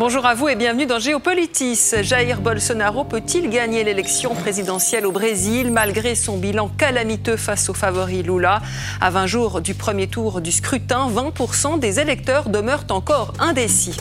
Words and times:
Bonjour 0.00 0.24
à 0.24 0.32
vous 0.32 0.48
et 0.48 0.56
bienvenue 0.56 0.86
dans 0.86 0.98
Géopolitis. 0.98 1.92
Jair 2.00 2.40
Bolsonaro 2.40 3.04
peut-il 3.04 3.50
gagner 3.50 3.84
l'élection 3.84 4.34
présidentielle 4.34 5.04
au 5.04 5.12
Brésil 5.12 5.70
malgré 5.70 6.14
son 6.14 6.38
bilan 6.38 6.70
calamiteux 6.78 7.36
face 7.36 7.68
au 7.68 7.74
favori 7.74 8.22
Lula? 8.22 8.62
À 9.02 9.10
20 9.10 9.26
jours 9.26 9.60
du 9.60 9.74
premier 9.74 10.06
tour 10.06 10.40
du 10.40 10.52
scrutin, 10.52 11.10
20% 11.10 11.78
des 11.78 12.00
électeurs 12.00 12.48
demeurent 12.48 12.86
encore 12.88 13.34
indécis. 13.40 13.98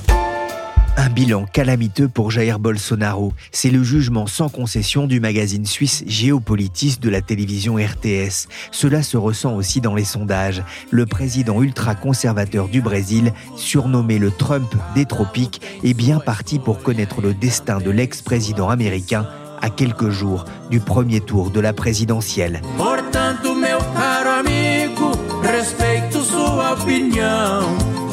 Un 1.02 1.08
bilan 1.08 1.46
calamiteux 1.46 2.10
pour 2.10 2.30
Jair 2.30 2.60
Bolsonaro. 2.60 3.32
C'est 3.54 3.70
le 3.70 3.84
jugement 3.84 4.28
sans 4.28 4.50
concession 4.50 5.08
du 5.08 5.22
magazine 5.22 5.66
suisse 5.66 6.04
Géopolitis 6.06 6.98
de 7.00 7.10
la 7.10 7.22
télévision 7.22 7.76
RTS. 7.76 8.50
Cela 8.72 9.02
se 9.02 9.16
ressent 9.16 9.56
aussi 9.56 9.80
dans 9.80 9.96
les 9.96 10.04
sondages. 10.04 10.62
Le 10.92 11.06
président 11.06 11.62
ultra-conservateur 11.62 12.68
du 12.68 12.82
Brésil, 12.82 13.32
surnommé 13.56 14.20
le 14.20 14.30
Trump 14.30 14.76
des 14.94 15.06
tropiques, 15.06 15.62
est 15.86 15.94
bien 15.94 16.20
parti 16.20 16.60
pour 16.60 16.84
connaître 16.84 17.22
le 17.22 17.34
destin 17.34 17.78
de 17.78 17.92
l'ex-président 17.92 18.68
américain 18.68 19.26
à 19.62 19.70
quelques 19.70 20.10
jours 20.10 20.44
du 20.70 20.82
premier 20.82 21.22
tour 21.22 21.50
de 21.50 21.62
la 21.62 21.72
présidentielle. 21.72 22.62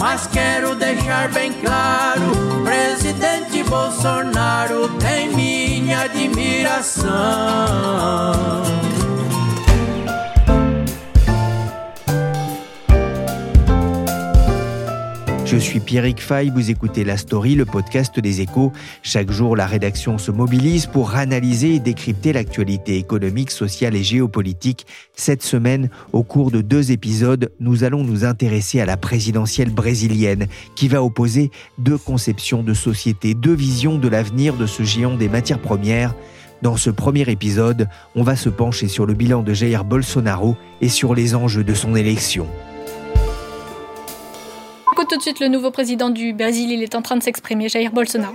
Mas 0.06 0.28
quero 0.28 0.76
deixar 0.76 1.28
bem 1.32 1.52
claro: 1.54 2.22
presidente 2.64 3.64
Bolsonaro 3.64 4.88
tem 5.00 5.34
minha 5.34 6.02
admiração. 6.02 7.06
Je 15.46 15.56
suis 15.56 15.78
Pierrick 15.78 16.20
Fay, 16.20 16.50
vous 16.50 16.72
écoutez 16.72 17.04
La 17.04 17.16
Story, 17.16 17.54
le 17.54 17.64
podcast 17.64 18.18
des 18.18 18.40
échos. 18.40 18.72
Chaque 19.04 19.30
jour, 19.30 19.54
la 19.54 19.64
rédaction 19.66 20.18
se 20.18 20.32
mobilise 20.32 20.86
pour 20.86 21.14
analyser 21.14 21.76
et 21.76 21.78
décrypter 21.78 22.32
l'actualité 22.32 22.96
économique, 22.96 23.52
sociale 23.52 23.94
et 23.94 24.02
géopolitique. 24.02 24.88
Cette 25.14 25.44
semaine, 25.44 25.88
au 26.12 26.24
cours 26.24 26.50
de 26.50 26.62
deux 26.62 26.90
épisodes, 26.90 27.52
nous 27.60 27.84
allons 27.84 28.02
nous 28.02 28.24
intéresser 28.24 28.80
à 28.80 28.86
la 28.86 28.96
présidentielle 28.96 29.70
brésilienne 29.70 30.48
qui 30.74 30.88
va 30.88 31.04
opposer 31.04 31.52
deux 31.78 31.96
conceptions 31.96 32.64
de 32.64 32.74
société, 32.74 33.34
deux 33.34 33.54
visions 33.54 33.98
de 33.98 34.08
l'avenir 34.08 34.56
de 34.56 34.66
ce 34.66 34.82
géant 34.82 35.16
des 35.16 35.28
matières 35.28 35.60
premières. 35.60 36.16
Dans 36.62 36.76
ce 36.76 36.90
premier 36.90 37.30
épisode, 37.30 37.88
on 38.16 38.24
va 38.24 38.34
se 38.34 38.48
pencher 38.48 38.88
sur 38.88 39.06
le 39.06 39.14
bilan 39.14 39.44
de 39.44 39.54
Jair 39.54 39.84
Bolsonaro 39.84 40.56
et 40.80 40.88
sur 40.88 41.14
les 41.14 41.36
enjeux 41.36 41.64
de 41.64 41.74
son 41.74 41.94
élection. 41.94 42.48
Écoute 44.96 45.10
tout 45.10 45.18
de 45.18 45.22
suite 45.22 45.40
le 45.40 45.48
nouveau 45.48 45.70
président 45.70 46.08
du 46.08 46.32
Brésil, 46.32 46.72
il 46.72 46.82
est 46.82 46.94
en 46.94 47.02
train 47.02 47.18
de 47.18 47.22
s'exprimer, 47.22 47.68
Jair 47.68 47.92
Bolsonaro. 47.92 48.34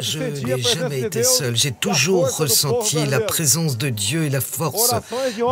Je 0.00 0.18
n'ai 0.18 0.62
jamais 0.62 1.00
été 1.00 1.22
seul. 1.22 1.56
J'ai 1.56 1.72
toujours 1.72 2.36
ressenti 2.36 3.04
la 3.06 3.20
présence 3.20 3.78
de 3.78 3.88
Dieu 3.88 4.24
et 4.24 4.30
la 4.30 4.40
force 4.40 4.94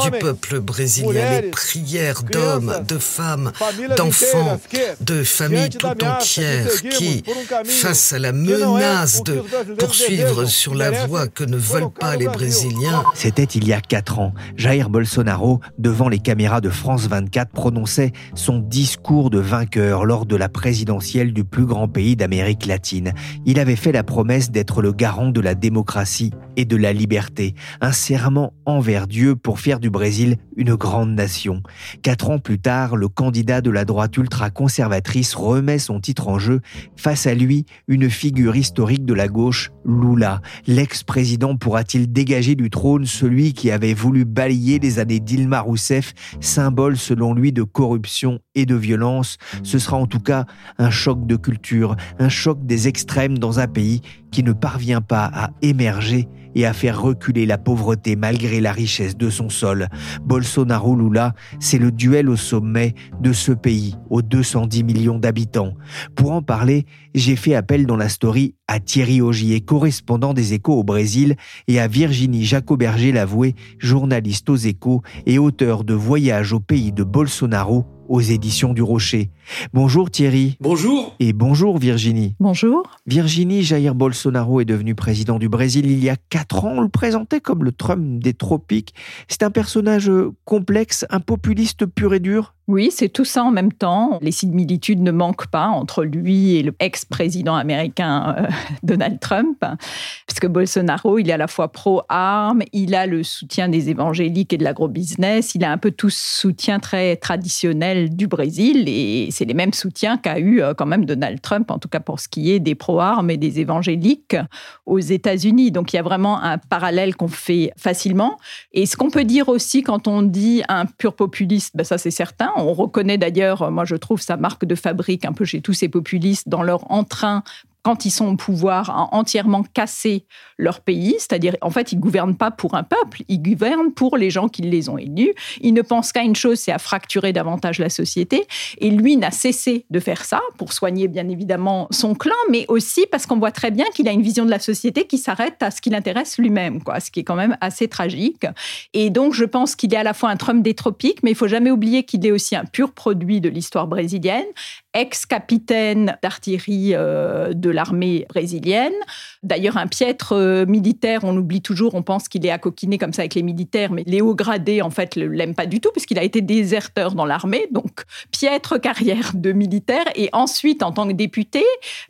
du 0.05 0.11
peuple 0.11 0.61
brésilien. 0.61 1.41
Les 1.41 1.51
prières 1.51 2.23
d'hommes, 2.23 2.83
de 2.87 2.99
femmes, 2.99 3.53
d'enfants, 3.97 4.61
de 5.01 5.23
familles 5.23 5.71
tout 5.71 5.87
entières 5.87 6.83
qui, 6.91 7.23
face 7.65 8.13
à 8.13 8.19
la 8.19 8.33
menace 8.33 9.23
de 9.23 9.43
poursuivre 9.79 10.45
sur 10.45 10.75
la 10.75 11.07
voie 11.07 11.29
que 11.29 11.45
ne 11.45 11.57
veulent 11.57 11.91
pas 11.91 12.17
les 12.17 12.27
Brésiliens, 12.27 13.05
C'était 13.15 13.45
il 13.45 13.67
y 13.67 13.73
a 13.73 13.81
quatre 13.81 14.19
ans. 14.19 14.35
Jair 14.57 14.91
Bolsonaro, 14.91 15.61
devant 15.79 16.09
les 16.09 16.19
caméras 16.19 16.61
de 16.61 16.71
France 16.71 17.07
24, 17.07 17.51
prononçait 17.51 18.13
son 18.35 18.59
discours 18.59 19.31
de 19.31 19.39
vainqueur 19.39 20.05
lors 20.05 20.27
de 20.27 20.37
la 20.37 20.49
présidentielle 20.49 21.33
du 21.33 21.45
plus 21.45 21.67
grand 21.67 21.89
pays 21.89 22.17
d'Amérique 22.17 22.67
latine. 22.67 23.13
Il 23.47 23.59
avait 23.59 23.77
fait 23.77 23.93
la 23.93 24.03
promesse 24.03 24.18
d'être 24.25 24.83
le 24.83 24.93
garant 24.93 25.31
de 25.31 25.41
la 25.41 25.55
démocratie 25.55 26.33
et 26.57 26.65
de 26.65 26.77
la 26.77 26.93
liberté, 26.93 27.55
un 27.81 27.93
serment 27.93 28.53
envers 28.67 29.07
Dieu 29.07 29.37
pour 29.37 29.61
faire 29.61 29.79
du 29.79 29.91
Brésil 29.91 30.39
une 30.57 30.75
grande 30.75 31.15
nation. 31.15 31.63
Quatre 32.03 32.31
ans 32.31 32.41
plus 32.41 32.59
tard, 32.59 32.97
le 32.97 33.07
candidat 33.07 33.61
de 33.61 33.71
la 33.71 33.85
droite 33.85 34.17
ultra-conservatrice 34.17 35.35
remet 35.35 35.79
son 35.79 36.01
titre 36.01 36.27
en 36.27 36.39
jeu. 36.41 36.61
Face 36.97 37.29
à 37.29 37.35
lui, 37.35 37.65
une 37.87 38.11
figure 38.11 38.57
historique 38.57 39.05
de 39.05 39.15
la 39.15 39.29
gauche, 39.29 39.71
Lula. 39.85 40.41
L'ex-président 40.67 41.57
pourra-t-il 41.57 42.13
dégager 42.13 42.57
du 42.57 42.71
trône 42.71 43.07
celui 43.07 43.53
qui 43.53 43.71
avait 43.71 43.95
voulu 43.95 44.25
balayer 44.25 44.81
les 44.81 44.99
années 44.99 45.21
d'Ilma 45.21 45.61
Rousseff, 45.61 46.13
symbole 46.41 46.97
selon 46.97 47.35
lui 47.35 47.53
de 47.53 47.63
corruption 47.63 48.41
de 48.67 48.75
violence 48.75 49.39
Ce 49.63 49.79
sera 49.79 49.97
en 49.97 50.07
tout 50.07 50.21
cas 50.21 50.47
un 50.79 50.91
choc 50.91 51.27
de 51.27 51.37
culture, 51.37 51.97
un 52.19 52.29
choc 52.29 52.65
des 52.65 52.89
extrêmes 52.89 53.39
dans 53.39 53.61
un 53.61 53.67
pays 53.67 54.01
qui 54.31 54.43
ne 54.43 54.53
parvient 54.53 55.01
pas 55.01 55.31
à 55.33 55.51
émerger 55.63 56.29
et 56.55 56.67
à 56.67 56.73
faire 56.73 57.01
reculer 57.01 57.47
la 57.47 57.59
pauvreté 57.59 58.17
malgré 58.17 58.61
la 58.61 58.73
richesse 58.73 59.17
de 59.17 59.31
son 59.31 59.49
sol. 59.49 59.89
Bolsonaro 60.25 60.97
Lula, 60.97 61.35
c'est 61.61 61.79
le 61.79 61.93
duel 61.93 62.29
au 62.29 62.37
sommet 62.37 62.95
de 63.21 63.33
ce 63.33 63.53
pays 63.53 63.95
aux 64.11 64.23
210 64.23 64.83
millions 64.83 65.19
d'habitants. 65.19 65.75
Pour 66.17 66.33
en 66.33 66.43
parler, 66.43 66.87
j'ai 67.15 67.37
fait 67.37 67.55
appel 67.55 67.87
dans 67.87 67.97
la 67.97 68.09
story 68.09 68.55
à 68.67 68.81
Thierry 68.81 69.21
Augier, 69.21 69.61
correspondant 69.61 70.35
des 70.35 70.55
Échos 70.55 70.75
au 70.75 70.85
Brésil, 70.85 71.37
et 71.69 71.81
à 71.81 71.87
Virginie 71.87 72.45
Jacoberger-Lavoué, 72.45 73.55
journaliste 73.79 74.51
aux 74.51 74.57
Échos 74.57 75.03
et 75.27 75.39
auteur 75.39 75.85
de 75.85 75.95
Voyage 75.95 76.53
au 76.53 76.61
pays 76.61 76.93
de 76.93 77.05
Bolsonaro 77.05 77.87
aux 78.09 78.21
éditions 78.21 78.73
du 78.73 78.83
Rocher. 78.83 79.31
Bonjour 79.73 80.11
Thierry. 80.11 80.57
Bonjour. 80.61 81.15
Et 81.21 81.33
bonjour 81.33 81.79
Virginie. 81.79 82.35
Bonjour. 82.41 82.83
Virginie 83.07 83.63
Jair 83.63 83.95
Bolsonaro 83.95 84.61
est 84.61 84.65
devenu 84.65 84.95
président 84.95 85.39
du 85.39 85.49
Brésil 85.49 85.91
il 85.91 86.03
y 86.03 86.11
a 86.11 86.17
quatre 86.31 86.65
ans. 86.65 86.75
On 86.77 86.81
le 86.81 86.89
présentait 86.89 87.41
comme 87.41 87.65
le 87.65 87.73
Trump 87.73 88.23
des 88.23 88.35
tropiques. 88.35 88.95
C'est 89.29 89.43
un 89.43 89.51
personnage 89.51 90.11
complexe, 90.45 91.07
un 91.11 91.21
populiste 91.21 91.87
pur 91.87 92.15
et 92.15 92.21
dur? 92.21 92.55
Oui, 92.69 92.91
c'est 92.93 93.09
tout 93.09 93.25
ça 93.25 93.45
en 93.45 93.51
même 93.51 93.73
temps. 93.73 94.19
Les 94.21 94.31
similitudes 94.31 95.01
ne 95.01 95.11
manquent 95.11 95.47
pas 95.47 95.69
entre 95.69 96.05
lui 96.05 96.57
et 96.57 96.63
le 96.63 96.75
ex-président 96.81 97.55
américain 97.55 98.37
euh, 98.39 98.47
Donald 98.83 99.19
Trump, 99.21 99.57
parce 99.61 100.39
que 100.39 100.47
Bolsonaro, 100.47 101.19
il 101.19 101.31
est 101.31 101.33
à 101.33 101.39
la 101.39 101.47
fois 101.47 101.73
pro-armes, 101.73 102.63
il 102.75 102.95
a 102.95 103.07
le 103.07 103.23
soutien 103.23 103.71
des 103.71 103.89
évangéliques 103.89 104.53
et 104.53 104.59
de 104.59 104.65
l'agrobusiness, 104.65 105.55
il 105.55 105.65
a 105.65 105.73
un 105.73 105.79
peu 105.79 105.91
tout 105.91 106.11
ce 106.11 106.41
soutien 106.41 106.79
très 106.79 107.17
traditionnel 107.17 108.15
du 108.15 108.27
Brésil, 108.27 108.85
et 108.87 109.31
c'est 109.39 109.45
les 109.45 109.55
mêmes 109.55 109.73
soutiens 109.73 110.19
qu'a 110.19 110.41
eu 110.41 110.61
euh, 110.61 110.75
quand 110.75 110.87
même 110.87 111.05
Donald 111.05 111.41
Trump, 111.41 111.71
en 111.71 111.79
tout 111.79 111.89
cas 111.89 112.01
pour 112.01 112.19
ce 112.19 112.29
qui 112.29 112.51
est 112.51 112.59
des 112.59 112.75
pro-armes 112.75 113.31
et 113.31 113.37
des 113.37 113.61
évangéliques 113.61 114.37
aux 114.85 114.99
États-Unis. 114.99 115.71
Donc 115.71 115.93
il 115.93 115.97
y 115.97 115.99
a 115.99 116.03
vraiment 116.03 116.43
un 116.43 116.59
parallèle 116.59 117.15
qu'on 117.15 117.29
fait 117.29 117.73
facilement. 117.77 118.37
Et 118.73 118.85
ce 118.87 118.97
qu'on 118.97 119.11
peut 119.11 119.25
dire 119.25 119.49
aussi 119.49 119.83
quand 119.83 120.09
on 120.09 120.23
dit 120.23 120.63
un 120.69 120.87
pur 120.87 121.15
populiste, 121.15 121.77
ben 121.77 121.85
ça 121.85 121.99
c'est 121.99 122.11
certain. 122.11 122.51
On 122.57 122.73
reconnaît 122.73 123.19
d'ailleurs, 123.19 123.71
moi 123.71 123.85
je 123.85 123.95
trouve, 123.95 124.21
sa 124.21 124.37
marque 124.37 124.65
de 124.65 124.75
fabrique 124.75 125.25
un 125.25 125.33
peu 125.33 125.45
chez 125.45 125.61
tous 125.61 125.75
ces 125.75 125.89
populistes 125.89 126.49
dans 126.49 126.63
leur 126.63 126.91
entrain 126.91 127.45
quand 127.83 128.05
ils 128.05 128.11
sont 128.11 128.27
au 128.27 128.37
pouvoir, 128.37 128.91
à 128.91 129.15
entièrement 129.15 129.63
casser 129.63 130.27
leur 130.59 130.81
pays, 130.81 131.15
c'est-à-dire 131.19 131.57
en 131.61 131.71
fait 131.71 131.93
ils 131.93 132.01
gouvernent 132.01 132.37
pas 132.37 132.51
pour 132.51 132.75
un 132.75 132.83
peuple, 132.83 133.23
ils 133.29 133.41
gouvernent 133.41 133.93
pour 133.93 134.17
les 134.17 134.31
gens 134.31 134.49
qui 134.49 134.63
les 134.63 134.89
ont 134.89 134.99
élus. 134.99 135.33
Ils 135.61 135.73
ne 135.73 135.83
pensent 135.83 136.13
qu'à 136.13 136.23
une 136.23 136.37
chose, 136.37 136.59
c'est 136.59 136.73
à 136.73 136.79
fracturer 136.79 137.33
davantage 137.33 137.79
la 137.79 137.89
société. 137.89 138.47
Et 138.79 138.91
lui 138.91 139.17
n'a 139.17 139.31
cessé 139.31 139.87
de 139.91 140.01
faire 140.01 140.25
ça 140.25 140.41
pour 140.57 140.73
soigner 140.73 141.09
bien 141.09 141.29
évidemment 141.29 141.89
son 141.91 142.15
clan, 142.15 142.35
mais 142.51 142.65
aussi 142.69 143.07
parce 143.11 143.27
qu'on 143.27 143.39
voit 143.39 143.53
très 143.53 143.71
bien 143.71 143.87
qu'il 143.95 144.09
a 144.09 144.13
une 144.13 144.23
vision 144.23 144.45
de 144.45 144.51
la 144.51 144.59
société 144.59 145.07
qui 145.07 145.19
s'arrête 145.19 145.63
à 145.63 145.71
ce 145.71 145.81
qui 145.81 145.91
l'intéresse 145.91 146.39
lui-même, 146.39 146.83
quoi, 146.83 147.01
ce 147.01 147.11
qui 147.11 147.21
est 147.21 147.25
quand 147.25 147.37
même 147.37 147.57
assez 147.61 147.89
tragique. 147.89 148.47
Et 148.95 149.11
donc 149.11 149.35
je 149.35 149.45
pense 149.45 149.77
qu'il 149.77 149.95
est 149.95 149.99
à 149.99 150.03
la 150.03 150.15
fois 150.15 150.31
un 150.31 150.37
Trump 150.37 150.63
des 150.63 150.75
tropiques, 150.75 151.23
mais 151.23 151.31
il 151.31 151.37
faut 151.37 151.49
jamais 151.49 151.71
oublier 151.71 152.03
qu'il 152.03 152.27
est 152.27 152.33
aussi 152.33 152.57
un 152.57 152.65
pur 152.65 152.93
produit 152.93 153.41
de 153.41 153.49
l'histoire 153.49 153.87
brésilienne, 153.87 154.47
ex-capitaine 154.95 156.17
d'artillerie 156.23 156.95
euh, 156.95 157.53
de 157.53 157.68
de 157.69 157.73
l'armée 157.73 158.25
brésilienne. 158.31 158.95
D'ailleurs, 159.43 159.77
un 159.77 159.87
piètre 159.87 160.33
euh, 160.33 160.65
militaire, 160.65 161.21
on 161.25 161.33
l'oublie 161.33 161.61
toujours, 161.61 161.95
on 161.95 162.03
pense 162.03 162.29
qu'il 162.29 162.45
est 162.47 162.51
à 162.51 162.59
coquiner 162.59 162.97
comme 162.97 163.13
ça 163.13 163.23
avec 163.23 163.35
les 163.35 163.43
militaires, 163.43 163.93
mais 163.93 164.03
les 164.07 164.23
hauts 164.23 164.35
gradés, 164.35 164.81
en 164.81 164.91
fait, 164.91 165.17
ne 165.17 165.27
l'aiment 165.27 165.55
pas 165.55 165.67
du 165.67 165.81
tout, 165.81 165.91
puisqu'il 165.91 166.19
a 166.19 166.23
été 166.23 166.41
déserteur 166.41 167.15
dans 167.15 167.27
l'armée, 167.27 167.69
donc 167.71 168.05
piètre 168.31 168.81
carrière 168.81 169.33
de 169.35 169.53
militaire. 169.53 170.05
Et 170.15 170.31
ensuite, 170.33 170.83
en 170.83 170.93
tant 170.93 171.07
que 171.07 171.13
député, 171.13 171.63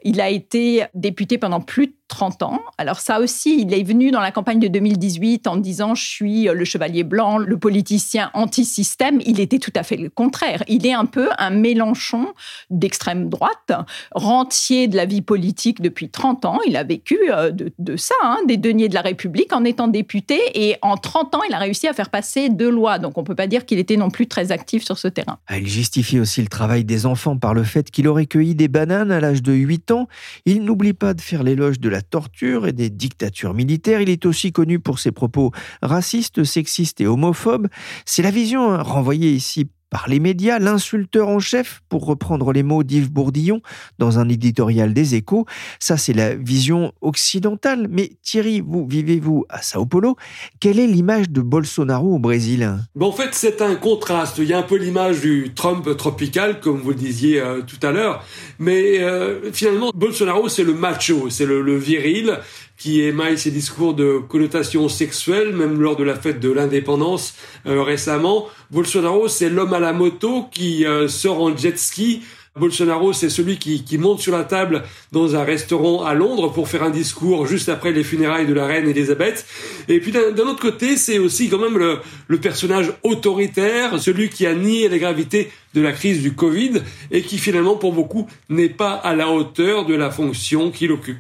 il 0.05 0.21
a 0.21 0.31
été 0.31 0.85
député 0.95 1.39
pendant 1.39 1.61
plus 1.61 1.89
de 1.89 1.93
30 2.09 2.43
ans. 2.43 2.61
Alors 2.79 3.01
ça 3.01 3.21
aussi, 3.21 3.61
il 3.61 3.73
est 3.73 3.83
venu 3.83 4.11
dans 4.11 4.21
la 4.21 4.33
campagne 4.33 4.59
de 4.59 4.69
2018 4.69 5.47
en 5.47 5.57
disant 5.57 5.95
je 5.95 6.05
suis 6.05 6.45
le 6.45 6.65
chevalier 6.65 7.05
blanc, 7.05 7.39
le 7.39 7.59
politicien 7.59 8.31
anti-système. 8.35 9.21
Il 9.25 9.41
était 9.41 9.59
tout 9.59 9.73
à 9.77 9.83
fait 9.83 9.97
le 9.97 10.09
contraire. 10.09 10.65
Il 10.69 10.87
est 10.87 10.93
un 10.93 11.05
peu 11.05 11.29
un 11.39 11.51
Mélenchon 11.51 12.29
d'extrême 12.71 13.29
droite, 13.29 13.73
rentier 14.13 14.89
de 14.89 14.97
la 14.97 15.05
vie 15.05 15.23
politique 15.23 15.81
depuis 15.81 16.09
30 16.09 16.45
ans. 16.45 16.59
Il 16.67 16.77
a 16.77 16.85
vécu 16.85 17.19
euh, 17.31 17.51
de, 17.51 17.97
ça, 17.97 18.15
hein, 18.23 18.39
des 18.47 18.57
deniers 18.57 18.89
de 18.89 18.95
la 18.95 19.03
République 19.03 19.53
en 19.53 19.65
étant 19.65 19.89
député. 19.89 20.41
Et 20.55 20.77
en 20.83 20.97
30 20.97 21.35
ans, 21.35 21.41
il 21.49 21.55
a 21.55 21.59
réussi 21.59 21.87
à 21.89 21.93
faire 21.93 22.11
passer 22.11 22.49
deux 22.49 22.71
lois. 22.71 22.99
Donc 22.99 23.19
on 23.19 23.23
ne 23.23 23.27
peut 23.27 23.35
pas 23.35 23.47
dire 23.47 23.67
qu'il 23.67 23.79
était 23.79 23.97
non 23.97 24.11
plus 24.11 24.27
très 24.27 24.53
actif 24.53 24.85
sur 24.85 24.99
ce 24.99 25.09
terrain. 25.09 25.39
Ah, 25.47 25.59
il 25.59 25.69
justifie 25.69 26.19
aussi 26.19 26.41
le 26.41 26.49
travail 26.49 26.85
des 26.85 27.07
enfants 27.07 27.37
par 27.37 27.55
le 27.55 27.65
fait 27.65 27.91
qu'il 27.91 28.09
aurait 28.09 28.27
cueilli 28.27 28.55
des 28.55 28.69
bananes 28.69 29.13
à 29.13 29.21
l'âge 29.21 29.43
de 29.43 29.53
8 29.53 29.91
ans. 29.91 30.09
Il 30.47 30.63
n'oublie 30.63 30.93
pas 30.93 31.15
de 31.15 31.21
faire 31.21 31.43
l'éloge 31.43 31.81
de 31.81 31.89
la 31.89 31.98
torture 32.03 32.67
et 32.67 32.73
des 32.73 32.91
dictatures 32.91 33.55
militaires. 33.55 34.01
Il 34.01 34.11
est 34.11 34.27
aussi 34.27 34.53
connu 34.53 34.79
pour 34.81 34.99
ses 34.99 35.13
propos 35.13 35.53
racistes, 35.83 36.45
sexistes 36.45 37.01
et 37.01 37.07
homophobes. 37.07 37.69
C'est 38.05 38.23
la 38.23 38.31
vision 38.31 38.73
hein, 38.73 38.83
renvoyée 38.83 39.33
ici 39.33 39.69
par 39.91 40.09
les 40.09 40.21
médias, 40.21 40.59
l'insulteur 40.59 41.29
en 41.29 41.39
chef, 41.39 41.81
pour 41.89 42.07
reprendre 42.07 42.53
les 42.53 42.63
mots 42.63 42.83
d'Yves 42.83 43.11
Bourdillon 43.11 43.61
dans 43.99 44.19
un 44.19 44.29
éditorial 44.29 44.93
des 44.93 45.15
échos. 45.15 45.47
Ça, 45.79 45.97
c'est 45.97 46.13
la 46.13 46.35
vision 46.35 46.93
occidentale. 47.01 47.89
Mais 47.91 48.13
Thierry, 48.23 48.61
vous 48.61 48.87
vivez-vous 48.87 49.47
à 49.49 49.63
Sao 49.63 49.87
Paulo? 49.87 50.17
Quelle 50.61 50.79
est 50.79 50.87
l'image 50.87 51.31
de 51.31 51.41
Bolsonaro 51.41 52.15
au 52.15 52.19
Brésil? 52.19 52.71
En 53.01 53.13
fait, 53.13 53.31
c'est 53.33 53.63
un 53.63 53.75
contraste. 53.75 54.39
Il 54.39 54.45
y 54.45 54.53
a 54.53 54.59
un 54.59 54.63
peu 54.63 54.77
l'image 54.77 55.21
du 55.21 55.53
Trump 55.55 55.97
tropical, 55.97 56.61
comme 56.61 56.81
vous 56.81 56.91
le 56.91 56.97
disiez 56.97 57.41
euh, 57.41 57.63
tout 57.63 57.85
à 57.87 57.93
l'heure. 57.93 58.25
Mais 58.59 59.01
euh, 59.01 59.53
finalement, 59.53 59.91
Bolsonaro, 59.95 60.49
c'est 60.49 60.65
le 60.65 60.75
macho, 60.75 61.31
c'est 61.31 61.47
le 61.47 61.77
viril 61.77 62.39
qui 62.79 63.03
émaille 63.03 63.37
ses 63.37 63.51
discours 63.51 63.93
de 63.93 64.19
connotation 64.29 64.89
sexuelle, 64.89 65.55
même 65.55 65.81
lors 65.81 65.97
de 65.97 66.05
la 66.05 66.15
fête 66.15 66.39
de 66.41 66.51
l'indépendance 66.51 67.35
euh, 67.67 67.83
récemment. 67.83 68.47
Bolsonaro, 68.71 69.27
c'est 69.29 69.51
l'homme 69.51 69.75
à 69.75 69.81
la 69.81 69.93
moto 69.93 70.47
qui 70.53 70.87
euh, 70.87 71.09
sort 71.09 71.43
en 71.43 71.55
jet 71.57 71.77
ski. 71.77 72.23
Bolsonaro, 72.57 73.13
c'est 73.13 73.31
celui 73.31 73.59
qui, 73.59 73.85
qui, 73.85 73.99
monte 73.99 74.21
sur 74.21 74.37
la 74.37 74.45
table 74.45 74.83
dans 75.13 75.37
un 75.37 75.45
restaurant 75.45 76.05
à 76.05 76.15
Londres 76.15 76.53
pour 76.53 76.69
faire 76.69 76.83
un 76.83 76.91
discours 76.91 77.47
juste 77.47 77.69
après 77.69 77.93
les 77.93 78.03
funérailles 78.03 78.47
de 78.47 78.55
la 78.55 78.67
reine 78.67 78.89
Elisabeth. 78.89 79.47
Et 79.89 80.01
puis 80.01 80.13
d'un 80.13 80.47
autre 80.47 80.61
côté, 80.61 80.97
c'est 80.97 81.19
aussi 81.19 81.49
quand 81.49 81.59
même 81.59 81.79
le, 81.79 81.99
le, 82.27 82.39
personnage 82.39 82.93
autoritaire, 83.05 84.01
celui 84.01 84.29
qui 84.29 84.47
a 84.47 84.55
nié 84.55 84.89
la 84.89 84.99
gravité 84.99 85.51
de 85.75 85.81
la 85.81 85.93
crise 85.93 86.21
du 86.21 86.35
Covid 86.35 86.83
et 87.11 87.23
qui 87.23 87.39
finalement, 87.39 87.77
pour 87.77 87.93
beaucoup, 87.93 88.29
n'est 88.49 88.69
pas 88.69 88.93
à 88.93 89.15
la 89.15 89.29
hauteur 89.29 89.87
de 89.87 89.95
la 89.95 90.11
fonction 90.11 90.71
qu'il 90.71 90.91
occupe. 90.91 91.19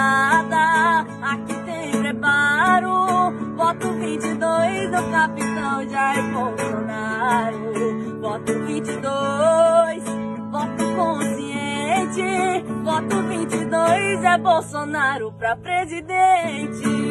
Nada, 0.00 1.04
aqui 1.20 1.54
tem 1.66 1.90
preparo. 2.00 3.32
Voto 3.54 3.92
22 3.98 4.90
do 4.90 5.10
capitão 5.10 5.86
Jair 5.90 6.24
Bolsonaro. 6.32 7.58
Voto 8.22 8.52
22, 8.64 10.02
voto 10.50 10.84
consciente. 10.96 12.19
Voto 12.84 13.16
22 13.22 14.24
é 14.24 14.38
Bolsonaro 14.38 15.32
pra 15.32 15.56
presidente. 15.56 17.10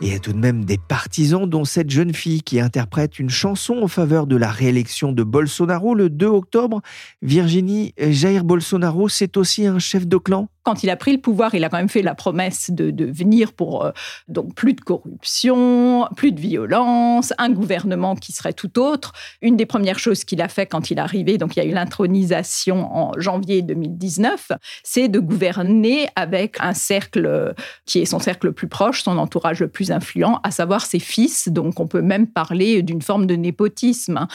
Il 0.00 0.12
y 0.12 0.14
a 0.14 0.18
tout 0.18 0.34
de 0.34 0.38
même 0.38 0.66
des 0.66 0.76
partisans, 0.76 1.48
dont 1.48 1.64
cette 1.64 1.88
jeune 1.88 2.12
fille 2.12 2.42
qui 2.42 2.60
interprète 2.60 3.18
une 3.18 3.30
chanson 3.30 3.78
en 3.82 3.88
faveur 3.88 4.26
de 4.26 4.36
la 4.36 4.50
réélection 4.50 5.12
de 5.12 5.22
Bolsonaro 5.22 5.94
le 5.94 6.10
2 6.10 6.26
octobre. 6.26 6.82
Virginie, 7.22 7.94
Jair 7.96 8.44
Bolsonaro, 8.44 9.08
c'est 9.08 9.38
aussi 9.38 9.66
un 9.66 9.78
chef 9.78 10.06
de 10.06 10.18
clan? 10.18 10.48
Quand 10.62 10.82
il 10.82 10.88
a 10.88 10.96
pris 10.96 11.12
le 11.12 11.20
pouvoir, 11.20 11.54
il 11.54 11.62
a 11.62 11.68
quand 11.68 11.76
même 11.76 11.90
fait 11.90 12.02
la 12.02 12.14
promesse 12.14 12.70
de, 12.70 12.90
de 12.90 13.04
venir 13.04 13.52
pour 13.52 13.84
euh, 13.84 13.92
donc 14.28 14.54
plus 14.54 14.72
de 14.72 14.80
corruption, 14.80 16.06
plus 16.16 16.32
de 16.32 16.40
violence, 16.40 17.34
un 17.36 17.50
gouvernement 17.50 18.14
qui 18.14 18.32
serait 18.32 18.54
tout 18.54 18.78
autre. 18.78 19.12
Une 19.42 19.56
des 19.56 19.66
premières 19.66 19.98
choses 19.98 20.24
qu'il 20.24 20.40
a 20.40 20.48
fait 20.48 20.66
quand 20.66 20.90
il 20.90 20.98
est 20.98 21.02
arrivé, 21.02 21.36
donc 21.36 21.56
il 21.56 21.62
y 21.62 21.66
a 21.66 21.68
eu 21.68 21.74
l'intronisation 21.74 22.94
en 22.94 23.12
janvier 23.18 23.60
2019, 23.88 24.52
c'est 24.82 25.08
de 25.08 25.18
gouverner 25.18 26.08
avec 26.16 26.56
un 26.60 26.74
cercle 26.74 27.54
qui 27.86 28.00
est 28.00 28.04
son 28.04 28.18
cercle 28.18 28.46
le 28.46 28.52
plus 28.52 28.68
proche, 28.68 29.02
son 29.02 29.18
entourage 29.18 29.60
le 29.60 29.68
plus 29.68 29.90
influent, 29.90 30.40
à 30.42 30.50
savoir 30.50 30.84
ses 30.86 30.98
fils. 30.98 31.48
Donc 31.48 31.80
on 31.80 31.86
peut 31.86 32.02
même 32.02 32.26
parler 32.26 32.82
d'une 32.82 33.02
forme 33.02 33.26
de 33.26 33.34
népotisme. 33.34 34.26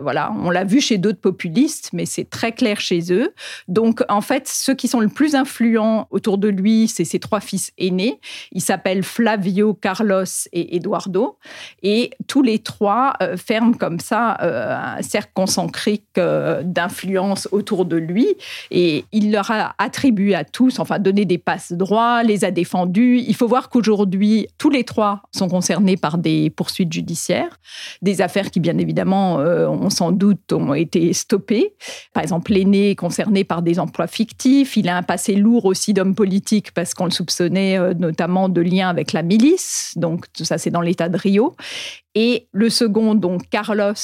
Voilà, 0.00 0.32
on 0.42 0.48
l'a 0.48 0.64
vu 0.64 0.80
chez 0.80 0.96
d'autres 0.96 1.20
populistes, 1.20 1.90
mais 1.92 2.06
c'est 2.06 2.24
très 2.28 2.52
clair 2.52 2.80
chez 2.80 3.12
eux. 3.12 3.34
Donc, 3.68 4.02
en 4.08 4.22
fait, 4.22 4.48
ceux 4.48 4.74
qui 4.74 4.88
sont 4.88 5.00
le 5.00 5.08
plus 5.08 5.34
influents 5.34 6.06
autour 6.10 6.38
de 6.38 6.48
lui, 6.48 6.88
c'est 6.88 7.04
ses 7.04 7.18
trois 7.18 7.40
fils 7.40 7.72
aînés. 7.76 8.18
Ils 8.52 8.62
s'appellent 8.62 9.02
Flavio, 9.02 9.74
Carlos 9.74 10.24
et 10.52 10.76
Eduardo. 10.76 11.36
Et 11.82 12.10
tous 12.26 12.40
les 12.40 12.60
trois 12.60 13.12
euh, 13.22 13.36
ferment 13.36 13.74
comme 13.74 14.00
ça 14.00 14.38
euh, 14.40 14.96
un 14.98 15.02
cercle 15.02 15.32
concentrique 15.34 16.06
euh, 16.16 16.62
d'influence 16.64 17.46
autour 17.52 17.84
de 17.84 17.96
lui. 17.96 18.28
Et 18.70 19.04
il 19.12 19.30
leur 19.30 19.50
a 19.50 19.74
attribué 19.76 20.34
à 20.34 20.44
tous, 20.44 20.78
enfin, 20.78 21.00
donné 21.00 21.26
des 21.26 21.38
passes 21.38 21.72
droits, 21.72 22.22
les 22.22 22.46
a 22.46 22.50
défendus. 22.50 23.22
Il 23.26 23.34
faut 23.34 23.46
voir 23.46 23.68
qu'aujourd'hui, 23.68 24.46
tous 24.56 24.70
les 24.70 24.84
trois 24.84 25.20
sont 25.32 25.48
concernés 25.48 25.98
par 25.98 26.16
des 26.16 26.48
poursuites 26.48 26.94
judiciaires, 26.94 27.58
des 28.00 28.22
affaires 28.22 28.50
qui, 28.50 28.60
bien 28.60 28.78
évidemment, 28.78 29.36
ont 29.36 29.81
ont 29.82 29.90
sans 29.90 30.12
doute 30.12 30.52
ont 30.52 30.74
été 30.74 31.12
stoppés. 31.12 31.74
Par 32.12 32.22
exemple, 32.22 32.52
l'aîné 32.52 32.90
est 32.90 32.94
concerné 32.94 33.44
par 33.44 33.62
des 33.62 33.78
emplois 33.78 34.06
fictifs. 34.06 34.76
Il 34.76 34.88
a 34.88 34.96
un 34.96 35.02
passé 35.02 35.34
lourd 35.34 35.64
aussi 35.64 35.92
d'homme 35.92 36.14
politique 36.14 36.72
parce 36.72 36.94
qu'on 36.94 37.04
le 37.04 37.10
soupçonnait 37.10 37.78
euh, 37.78 37.94
notamment 37.94 38.48
de 38.48 38.60
liens 38.60 38.88
avec 38.88 39.12
la 39.12 39.22
milice. 39.22 39.92
Donc, 39.96 40.32
tout 40.32 40.44
ça, 40.44 40.58
c'est 40.58 40.70
dans 40.70 40.80
l'état 40.80 41.08
de 41.08 41.16
Rio. 41.16 41.56
Et 42.14 42.48
le 42.52 42.68
second, 42.68 43.14
donc 43.14 43.48
Carlos, 43.48 43.94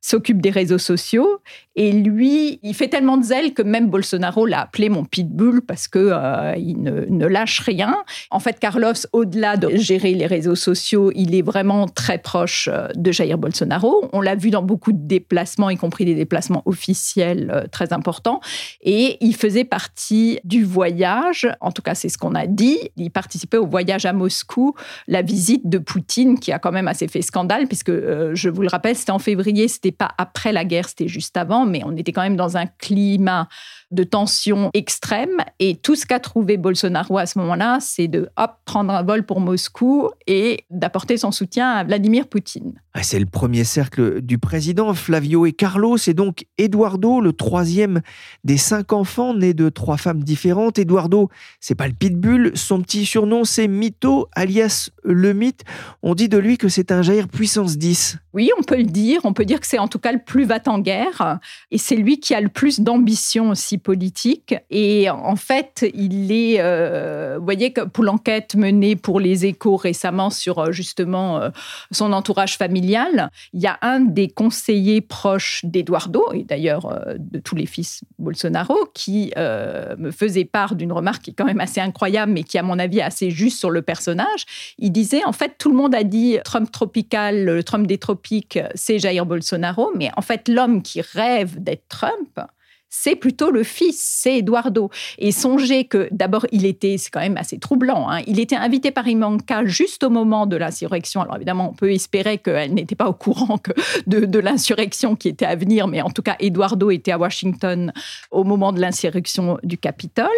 s'occupe 0.00 0.42
des 0.42 0.50
réseaux 0.50 0.78
sociaux. 0.78 1.40
Et 1.74 1.92
lui, 1.92 2.58
il 2.62 2.74
fait 2.74 2.88
tellement 2.88 3.16
de 3.16 3.24
zèle 3.24 3.52
que 3.52 3.62
même 3.62 3.88
Bolsonaro 3.88 4.46
l'a 4.46 4.62
appelé 4.62 4.88
mon 4.88 5.04
pitbull 5.04 5.60
parce 5.62 5.88
que 5.88 5.98
euh, 5.98 6.54
il 6.56 6.82
ne, 6.82 7.26
lâche 7.26 7.60
rien. 7.60 7.96
En 8.30 8.40
fait, 8.40 8.58
Carlos, 8.58 8.94
au-delà 9.12 9.56
de 9.56 9.76
gérer 9.76 10.14
les 10.14 10.26
réseaux 10.26 10.54
sociaux, 10.54 11.12
il 11.14 11.34
est 11.34 11.42
vraiment 11.42 11.86
très 11.86 12.18
proche 12.18 12.68
euh, 12.72 12.88
de 12.94 13.12
Jair 13.12 13.36
Bolsonaro. 13.36 14.08
On 14.12 14.20
l'a 14.22 14.36
vu 14.36 14.50
dans 14.50 14.62
beaucoup 14.62 14.92
de 14.92 15.06
déplacements, 15.06 15.68
y 15.68 15.76
compris 15.76 16.06
des 16.06 16.14
déplacements 16.14 16.62
officiels 16.64 17.50
euh, 17.52 17.66
très 17.70 17.92
importants. 17.92 18.40
Et 18.82 19.18
il 19.20 19.34
faisait 19.34 19.64
partie 19.64 20.40
du 20.44 20.64
voyage. 20.64 21.46
En 21.60 21.72
tout 21.72 21.82
cas, 21.82 21.94
c'est 21.94 22.08
ce 22.08 22.16
qu'on 22.16 22.34
a 22.34 22.46
dit. 22.46 22.78
Il 22.96 23.10
participait 23.10 23.58
au 23.58 23.66
voyage 23.66 24.06
à 24.06 24.14
Moscou, 24.14 24.74
la 25.08 25.20
visite 25.20 25.68
de 25.68 25.76
Poutine, 25.76 26.38
qui 26.38 26.52
a 26.52 26.58
quand 26.58 26.72
même 26.72 26.88
assez 26.88 27.06
fait 27.06 27.22
scandale 27.22 27.45
puisque 27.68 27.88
euh, 27.88 28.34
je 28.34 28.48
vous 28.48 28.62
le 28.62 28.68
rappelle, 28.68 28.96
c'était 28.96 29.12
en 29.12 29.18
février, 29.18 29.68
c'était 29.68 29.92
pas 29.92 30.10
après 30.18 30.52
la 30.52 30.64
guerre, 30.64 30.88
c'était 30.88 31.08
juste 31.08 31.36
avant, 31.36 31.66
mais 31.66 31.82
on 31.84 31.96
était 31.96 32.12
quand 32.12 32.22
même 32.22 32.36
dans 32.36 32.56
un 32.56 32.66
climat 32.66 33.48
de 33.92 34.02
tension 34.02 34.70
extrême. 34.74 35.36
Et 35.60 35.76
tout 35.76 35.94
ce 35.94 36.06
qu'a 36.06 36.18
trouvé 36.18 36.56
Bolsonaro 36.56 37.18
à 37.18 37.26
ce 37.26 37.38
moment-là, 37.38 37.78
c'est 37.80 38.08
de 38.08 38.28
hop, 38.36 38.52
prendre 38.64 38.92
un 38.92 39.02
vol 39.02 39.24
pour 39.24 39.40
Moscou 39.40 40.10
et 40.26 40.64
d'apporter 40.70 41.16
son 41.16 41.30
soutien 41.30 41.70
à 41.70 41.84
Vladimir 41.84 42.26
Poutine. 42.26 42.80
Ah, 42.94 43.02
c'est 43.02 43.18
le 43.18 43.26
premier 43.26 43.64
cercle 43.64 44.22
du 44.22 44.38
président 44.38 44.92
Flavio 44.94 45.46
et 45.46 45.52
Carlos, 45.52 45.98
et 46.06 46.14
donc 46.14 46.46
Eduardo, 46.58 47.20
le 47.20 47.32
troisième 47.32 48.00
des 48.42 48.56
cinq 48.56 48.92
enfants 48.92 49.34
nés 49.34 49.54
de 49.54 49.68
trois 49.68 49.98
femmes 49.98 50.24
différentes. 50.24 50.78
Eduardo, 50.78 51.28
c'est 51.60 51.74
pas 51.74 51.86
le 51.86 51.94
pitbull, 51.94 52.52
son 52.54 52.80
petit 52.80 53.04
surnom 53.04 53.44
c'est 53.44 53.68
Mito, 53.68 54.28
alias 54.32 54.90
le 55.04 55.32
mythe. 55.32 55.62
On 56.02 56.14
dit 56.14 56.28
de 56.28 56.38
lui 56.38 56.58
que 56.58 56.68
c'est 56.68 56.90
un 56.92 57.02
Jair 57.02 57.28
puissance 57.36 57.76
10. 57.76 58.16
Oui, 58.32 58.50
on 58.58 58.62
peut 58.62 58.76
le 58.76 58.84
dire. 58.84 59.20
On 59.24 59.34
peut 59.34 59.44
dire 59.44 59.60
que 59.60 59.66
c'est 59.66 59.78
en 59.78 59.88
tout 59.88 59.98
cas 59.98 60.12
le 60.12 60.18
plus 60.18 60.44
va 60.44 60.58
en 60.66 60.78
guerre. 60.78 61.38
Et 61.70 61.76
c'est 61.76 61.96
lui 61.96 62.18
qui 62.18 62.34
a 62.34 62.40
le 62.40 62.48
plus 62.48 62.80
d'ambition 62.80 63.50
aussi 63.50 63.76
politique. 63.76 64.54
Et 64.70 65.10
en 65.10 65.36
fait, 65.36 65.84
il 65.94 66.32
est, 66.32 66.60
euh, 66.60 67.36
vous 67.38 67.44
voyez, 67.44 67.70
pour 67.70 68.04
l'enquête 68.04 68.54
menée 68.54 68.96
pour 68.96 69.20
les 69.20 69.44
échos 69.44 69.76
récemment 69.76 70.30
sur 70.30 70.58
euh, 70.58 70.72
justement 70.72 71.38
euh, 71.38 71.50
son 71.92 72.12
entourage 72.14 72.56
familial, 72.56 73.30
il 73.52 73.60
y 73.60 73.66
a 73.66 73.78
un 73.82 74.00
des 74.00 74.28
conseillers 74.28 75.02
proches 75.02 75.60
d'Eduardo, 75.64 76.32
et 76.32 76.42
d'ailleurs 76.42 77.04
de 77.18 77.38
tous 77.38 77.54
les 77.54 77.66
fils 77.66 78.02
Bolsonaro, 78.18 78.88
qui 78.94 79.32
me 79.36 80.10
faisait 80.10 80.44
part 80.44 80.74
d'une 80.74 80.92
remarque 80.92 81.22
qui 81.22 81.30
est 81.30 81.34
quand 81.34 81.44
même 81.44 81.60
assez 81.60 81.80
incroyable, 81.80 82.32
mais 82.32 82.44
qui, 82.44 82.56
à 82.58 82.62
mon 82.62 82.78
avis, 82.78 82.98
est 82.98 83.02
assez 83.02 83.30
juste 83.30 83.58
sur 83.58 83.70
le 83.70 83.82
personnage. 83.82 84.74
Il 84.78 84.90
disait, 84.90 85.24
en 85.24 85.32
fait, 85.32 85.56
tout 85.58 85.70
le 85.70 85.76
monde 85.76 85.94
a 85.94 86.02
dit 86.02 86.38
Trump 86.44 86.70
tropical, 86.70 87.25
le 87.32 87.62
Trump 87.62 87.86
des 87.86 87.98
tropiques, 87.98 88.58
c'est 88.74 88.98
Jair 88.98 89.26
Bolsonaro, 89.26 89.92
mais 89.96 90.10
en 90.16 90.22
fait, 90.22 90.48
l'homme 90.48 90.82
qui 90.82 91.00
rêve 91.00 91.62
d'être 91.62 91.84
Trump, 91.88 92.40
c'est 92.88 93.16
plutôt 93.16 93.50
le 93.50 93.62
fils, 93.62 94.00
c'est 94.00 94.38
Eduardo. 94.38 94.90
Et 95.18 95.32
songez 95.32 95.84
que 95.84 96.08
d'abord, 96.12 96.46
il 96.52 96.64
était, 96.64 96.96
c'est 96.98 97.10
quand 97.10 97.20
même 97.20 97.36
assez 97.36 97.58
troublant, 97.58 98.08
hein, 98.08 98.20
il 98.26 98.40
était 98.40 98.56
invité 98.56 98.90
par 98.90 99.06
Imanka 99.06 99.66
juste 99.66 100.04
au 100.04 100.10
moment 100.10 100.46
de 100.46 100.56
l'insurrection. 100.56 101.20
Alors 101.20 101.36
évidemment, 101.36 101.70
on 101.70 101.74
peut 101.74 101.92
espérer 101.92 102.38
qu'elle 102.38 102.74
n'était 102.74 102.94
pas 102.94 103.08
au 103.08 103.12
courant 103.12 103.58
que 103.58 103.72
de, 104.06 104.24
de 104.24 104.38
l'insurrection 104.38 105.16
qui 105.16 105.28
était 105.28 105.46
à 105.46 105.56
venir, 105.56 105.88
mais 105.88 106.00
en 106.00 106.10
tout 106.10 106.22
cas, 106.22 106.36
Eduardo 106.40 106.90
était 106.90 107.12
à 107.12 107.18
Washington 107.18 107.92
au 108.30 108.44
moment 108.44 108.72
de 108.72 108.80
l'insurrection 108.80 109.58
du 109.62 109.78
Capitole. 109.78 110.28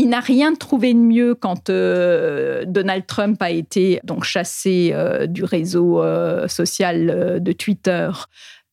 Il 0.00 0.10
n'a 0.10 0.20
rien 0.20 0.54
trouvé 0.54 0.94
de 0.94 1.00
mieux 1.00 1.34
quand 1.34 1.70
euh, 1.70 2.62
Donald 2.64 3.04
Trump 3.08 3.42
a 3.42 3.50
été 3.50 3.98
donc 4.04 4.22
chassé 4.22 4.92
euh, 4.94 5.26
du 5.26 5.42
réseau 5.42 6.00
euh, 6.00 6.46
social 6.46 7.40
de 7.42 7.52
Twitter 7.52 8.08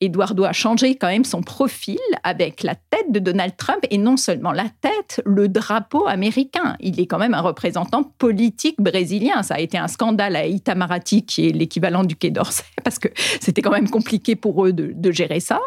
Eduardo 0.01 0.43
a 0.43 0.51
changé 0.51 0.95
quand 0.95 1.07
même 1.07 1.23
son 1.23 1.41
profil 1.41 1.99
avec 2.23 2.63
la 2.63 2.75
tête 2.75 3.11
de 3.11 3.19
Donald 3.19 3.55
Trump 3.55 3.79
et 3.89 3.97
non 3.97 4.17
seulement 4.17 4.51
la 4.51 4.65
tête, 4.81 5.21
le 5.25 5.47
drapeau 5.47 6.05
américain. 6.05 6.75
Il 6.81 6.99
est 6.99 7.07
quand 7.07 7.17
même 7.17 7.33
un 7.33 7.41
représentant 7.41 8.03
politique 8.03 8.75
brésilien. 8.79 9.41
Ça 9.41 9.55
a 9.55 9.59
été 9.59 9.77
un 9.77 9.87
scandale 9.87 10.35
à 10.35 10.45
Itamaraty, 10.45 11.25
qui 11.25 11.47
est 11.47 11.51
l'équivalent 11.51 12.03
du 12.03 12.17
Quai 12.17 12.29
d'Orsay, 12.29 12.63
parce 12.83 12.99
que 12.99 13.07
c'était 13.39 13.61
quand 13.61 13.71
même 13.71 13.89
compliqué 13.89 14.35
pour 14.35 14.65
eux 14.65 14.73
de, 14.73 15.11
gérer 15.11 15.39
ça. 15.39 15.61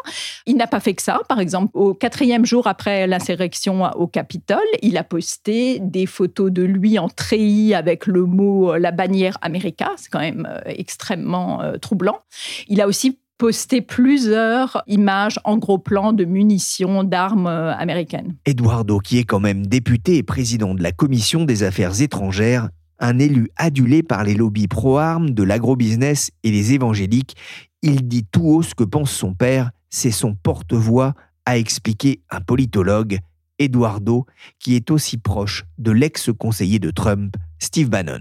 Il 0.45 0.57
n'a 0.57 0.67
pas 0.67 0.79
fait 0.79 0.93
que 0.93 1.01
ça. 1.01 1.21
Par 1.27 1.39
exemple, 1.39 1.71
au 1.73 1.95
quatrième 1.95 2.45
jour 2.45 2.67
après 2.67 3.07
l'insurrection 3.07 3.89
au 3.95 4.05
Capitole, 4.05 4.59
il 4.83 4.97
a 4.97 5.03
posté 5.03 5.79
des 5.79 6.05
photos 6.05 6.51
de 6.51 6.61
lui 6.61 6.99
en 6.99 7.09
treillis 7.09 7.73
avec 7.73 8.05
le 8.05 8.25
mot, 8.25 8.75
la 8.75 8.91
bannière 8.91 9.37
America. 9.41 9.91
C'est 9.95 10.09
quand 10.09 10.19
même 10.19 10.47
euh, 10.47 10.59
extrêmement 10.65 11.63
euh, 11.63 11.77
troublant. 11.77 12.19
Il 12.67 12.79
a 12.81 12.87
aussi 12.87 13.17
posté 13.39 13.81
plusieurs 13.81 14.83
images 14.85 15.39
en 15.45 15.57
gros 15.57 15.79
plan 15.79 16.13
de 16.13 16.25
munitions, 16.25 17.03
d'armes 17.03 17.47
euh, 17.47 17.73
américaines. 17.73 18.35
Eduardo, 18.45 18.99
qui 18.99 19.17
est 19.17 19.23
quand 19.23 19.39
même 19.39 19.65
député 19.65 20.17
et 20.17 20.23
président 20.23 20.75
de 20.75 20.83
la 20.83 20.91
Commission 20.91 21.45
des 21.45 21.63
Affaires 21.63 22.01
étrangères, 22.01 22.69
un 22.99 23.17
élu 23.17 23.49
adulé 23.55 24.03
par 24.03 24.25
les 24.25 24.35
lobbies 24.35 24.67
pro-armes, 24.67 25.31
de 25.31 25.43
l'agrobusiness 25.43 26.31
et 26.43 26.51
les 26.51 26.73
évangéliques, 26.73 27.37
il 27.81 28.09
dit 28.09 28.25
tout 28.29 28.45
haut 28.45 28.61
ce 28.61 28.75
que 28.75 28.83
pense 28.83 29.09
son 29.09 29.33
père, 29.33 29.71
c'est 29.89 30.11
son 30.11 30.35
porte-voix, 30.35 31.13
a 31.45 31.57
expliqué 31.57 32.21
un 32.29 32.41
politologue, 32.41 33.19
Eduardo, 33.57 34.25
qui 34.59 34.75
est 34.75 34.91
aussi 34.91 35.17
proche 35.17 35.63
de 35.77 35.91
l'ex-conseiller 35.91 36.79
de 36.79 36.91
Trump, 36.91 37.35
Steve 37.57 37.89
Bannon. 37.89 38.19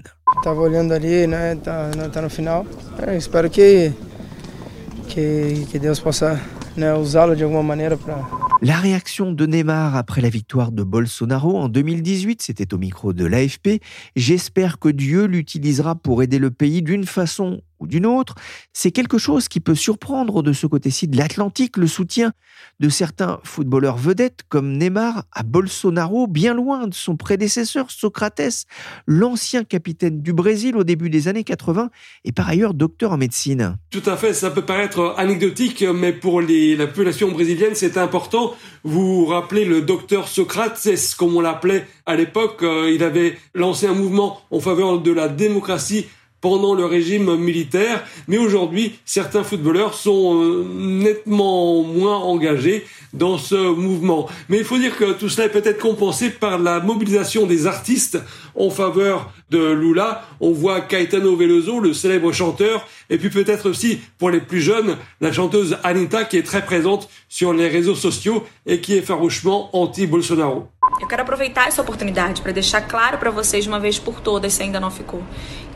La 8.61 8.77
réaction 8.77 9.33
de 9.33 9.47
Neymar 9.47 9.97
après 9.97 10.21
la 10.21 10.29
victoire 10.29 10.73
de 10.73 10.83
Bolsonaro 10.83 11.57
en 11.57 11.69
2018, 11.69 12.43
c'était 12.43 12.75
au 12.75 12.79
micro 12.79 13.13
de 13.13 13.25
l'AFP. 13.25 13.81
J'espère 14.17 14.79
que 14.79 14.89
Dieu 14.89 15.27
l'utilisera 15.27 15.95
pour 15.95 16.23
aider 16.23 16.39
le 16.39 16.51
pays 16.51 16.83
d'une 16.83 17.07
façon 17.07 17.61
ou 17.81 17.87
d'une 17.87 18.07
autre. 18.07 18.35
C'est 18.73 18.91
quelque 18.91 19.19
chose 19.19 19.49
qui 19.49 19.61
peut 19.61 19.75
surprendre 19.75 20.43
de 20.43 20.53
ce 20.53 20.67
côté-ci 20.67 21.09
de 21.09 21.17
l'Atlantique, 21.17 21.77
le 21.77 21.87
soutien 21.87 22.33
de 22.81 22.89
certains 22.89 23.41
footballeurs 23.45 23.97
vedettes 23.97 24.41
comme 24.49 24.77
Neymar 24.77 25.25
à 25.33 25.43
Bolsonaro, 25.43 26.27
bien 26.27 26.55
loin 26.55 26.87
de 26.87 26.95
son 26.95 27.17
prédécesseur 27.17 27.91
Socrates, 27.91 28.67
l'ancien 29.07 29.65
capitaine 29.65 30.23
du 30.23 30.33
Brésil 30.33 30.77
au 30.77 30.85
début 30.85 31.11
des 31.11 31.29
années 31.29 31.45
80 31.45 31.91
et 32.25 32.33
par 32.33 32.49
ailleurs 32.49 32.75
docteur 32.75 33.13
en 33.13 33.17
médecine. 33.17 33.77
Tout 33.91 34.03
à 34.07 34.17
fait, 34.17 34.35
ça 34.35 34.51
peut 34.51 34.63
paraître 34.63 35.15
anecdotique, 35.17 35.85
mais 35.95 36.13
pour 36.13 36.41
la 36.41 36.87
population 36.87 37.31
brésilienne, 37.31 37.75
c'est 37.75 37.97
important 37.97 38.55
vous 38.85 39.25
vous 39.25 39.27
rappelez 39.27 39.65
le 39.65 39.83
docteur 39.83 40.29
Socrate, 40.29 40.77
c'est 40.77 40.97
comme 41.17 41.37
on 41.37 41.41
l'appelait 41.41 41.87
à 42.07 42.17
l'époque. 42.17 42.63
Euh, 42.63 42.91
il 42.93 43.03
avait 43.03 43.37
lancé 43.55 43.87
un 43.87 43.93
mouvement 43.93 44.41
en 44.51 44.61
faveur 44.61 45.01
de 45.01 45.13
la 45.13 45.29
démocratie 45.29 46.07
pendant 46.41 46.75
le 46.75 46.85
régime 46.85 47.37
militaire, 47.37 48.05
mais 48.29 48.39
aujourd'hui, 48.39 48.99
certains 49.05 49.43
footballeurs 49.43 49.95
sont 49.95 50.43
euh, 50.43 50.65
nettement 50.75 51.83
moins 51.83 52.17
engagés 52.17 52.85
dans 53.13 53.39
ce 53.39 53.55
mouvement. 53.55 54.29
Mais 54.49 54.59
il 54.59 54.65
faut 54.65 54.79
dire 54.79 54.97
que 54.97 55.13
tout 55.13 55.29
cela 55.29 55.47
est 55.47 55.53
peut-être 55.53 55.81
compensé 55.81 56.31
par 56.31 56.59
la 56.59 56.81
mobilisation 56.81 57.47
des 57.47 57.67
artistes 57.67 58.19
en 58.55 58.71
faveur 58.71 59.33
de 59.51 59.73
Lula. 59.73 60.25
On 60.41 60.53
voit 60.53 60.81
Caetano 60.81 61.35
Veloso, 61.37 61.81
le 61.81 61.93
célèbre 61.93 62.33
chanteur, 62.33 62.87
et 63.11 63.19
puis 63.19 63.31
peut-être 63.31 63.69
aussi 63.69 63.99
pour 64.19 64.31
les 64.31 64.41
plus 64.41 64.61
jeunes, 64.61 64.97
la 65.21 65.33
chanteuse 65.33 65.79
Anita 65.83 66.25
qui 66.25 66.37
est 66.37 66.43
très 66.43 66.65
présente 66.65 67.09
sur 67.29 67.53
les 67.53 67.69
réseaux 67.69 67.95
sociaux 67.95 68.45
et 68.67 68.81
qui 68.81 68.95
est 68.95 69.03
farouchement 69.03 69.71
anti-Bolsonaro. 69.77 70.69
Eu 71.01 71.07
quero 71.07 71.23
aproveitar 71.23 71.69
essa 71.69 71.83
oportunidade 71.83 72.43
para 72.43 72.53
deixar 72.53 72.81
claro 72.83 73.19
para 73.19 73.31
vocês 73.31 73.65
de 73.65 73.69
uma 73.69 73.81
vez 73.81 73.99
por 73.99 74.21
todas, 74.21 74.53
se 74.53 74.63
ainda 74.63 74.81
não 74.81 74.91
ficou, 74.91 75.23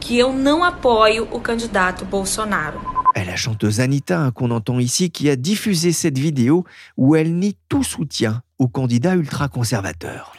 que 0.01 0.19
eu 0.19 0.33
não 0.33 0.65
apoio 0.65 1.29
o 1.31 1.41
candidato 1.41 2.05
Bolsonaro. 2.05 2.81
Eh, 3.15 3.25
la 3.25 3.37
chanteuse 3.37 3.81
Anita 3.81 4.33
qu'on 4.35 4.51
entend 4.51 4.81
ici 4.81 5.11
qui 5.11 5.29
a 5.29 5.37
diffusé 5.37 5.93
cette 5.93 6.19
vidéo 6.19 6.65
où 6.97 7.15
elle 7.15 7.33
nie 7.33 7.57
tout 7.69 7.85
soutien 7.85 8.43
au 8.59 8.69
candidat 8.69 9.17
ultra-conservateur. 9.17 10.33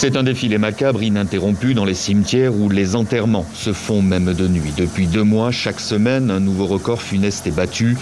C'est 0.00 0.16
un 0.16 0.22
défilé 0.22 0.56
macabre 0.56 1.02
ininterrompu 1.02 1.74
dans 1.74 1.84
les 1.84 1.92
cimetières 1.92 2.56
où 2.56 2.70
les 2.70 2.96
enterrements 2.96 3.44
se 3.52 3.74
font 3.74 4.00
même 4.00 4.32
de 4.32 4.48
nuit. 4.48 4.72
Depuis 4.74 5.06
deux 5.06 5.24
mois, 5.24 5.50
chaque 5.50 5.78
semaine, 5.78 6.30
un 6.30 6.40
nouveau 6.40 6.64
record 6.64 7.02
funeste 7.02 7.46
est 7.46 7.50
battu. 7.50 7.98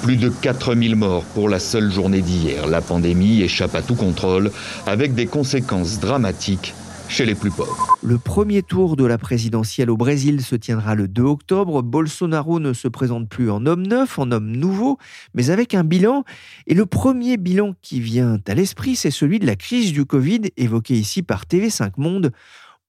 Plus 0.00 0.16
de 0.16 0.30
4000 0.30 0.96
morts 0.96 1.24
pour 1.34 1.50
la 1.50 1.58
seule 1.58 1.92
journée 1.92 2.22
d'hier. 2.22 2.66
La 2.68 2.80
pandémie 2.80 3.42
échappe 3.42 3.74
à 3.74 3.82
tout 3.82 3.96
contrôle 3.96 4.50
avec 4.86 5.14
des 5.14 5.26
conséquences 5.26 6.00
dramatiques 6.00 6.72
chez 7.08 7.24
les 7.26 7.34
plus 7.34 7.50
pauvres. 7.50 7.96
Le 8.02 8.18
premier 8.18 8.62
tour 8.62 8.96
de 8.96 9.04
la 9.04 9.18
présidentielle 9.18 9.90
au 9.90 9.96
Brésil 9.96 10.42
se 10.42 10.56
tiendra 10.56 10.94
le 10.94 11.08
2 11.08 11.22
octobre. 11.22 11.82
Bolsonaro 11.82 12.60
ne 12.60 12.72
se 12.72 12.88
présente 12.88 13.28
plus 13.28 13.50
en 13.50 13.66
homme 13.66 13.86
neuf, 13.86 14.18
en 14.18 14.30
homme 14.30 14.50
nouveau, 14.50 14.98
mais 15.34 15.50
avec 15.50 15.74
un 15.74 15.84
bilan. 15.84 16.24
Et 16.66 16.74
le 16.74 16.86
premier 16.86 17.36
bilan 17.36 17.74
qui 17.82 18.00
vient 18.00 18.38
à 18.46 18.54
l'esprit, 18.54 18.96
c'est 18.96 19.10
celui 19.10 19.38
de 19.38 19.46
la 19.46 19.56
crise 19.56 19.92
du 19.92 20.04
Covid, 20.04 20.42
évoqué 20.56 20.94
ici 20.94 21.22
par 21.22 21.44
TV5 21.44 21.92
Monde 21.96 22.32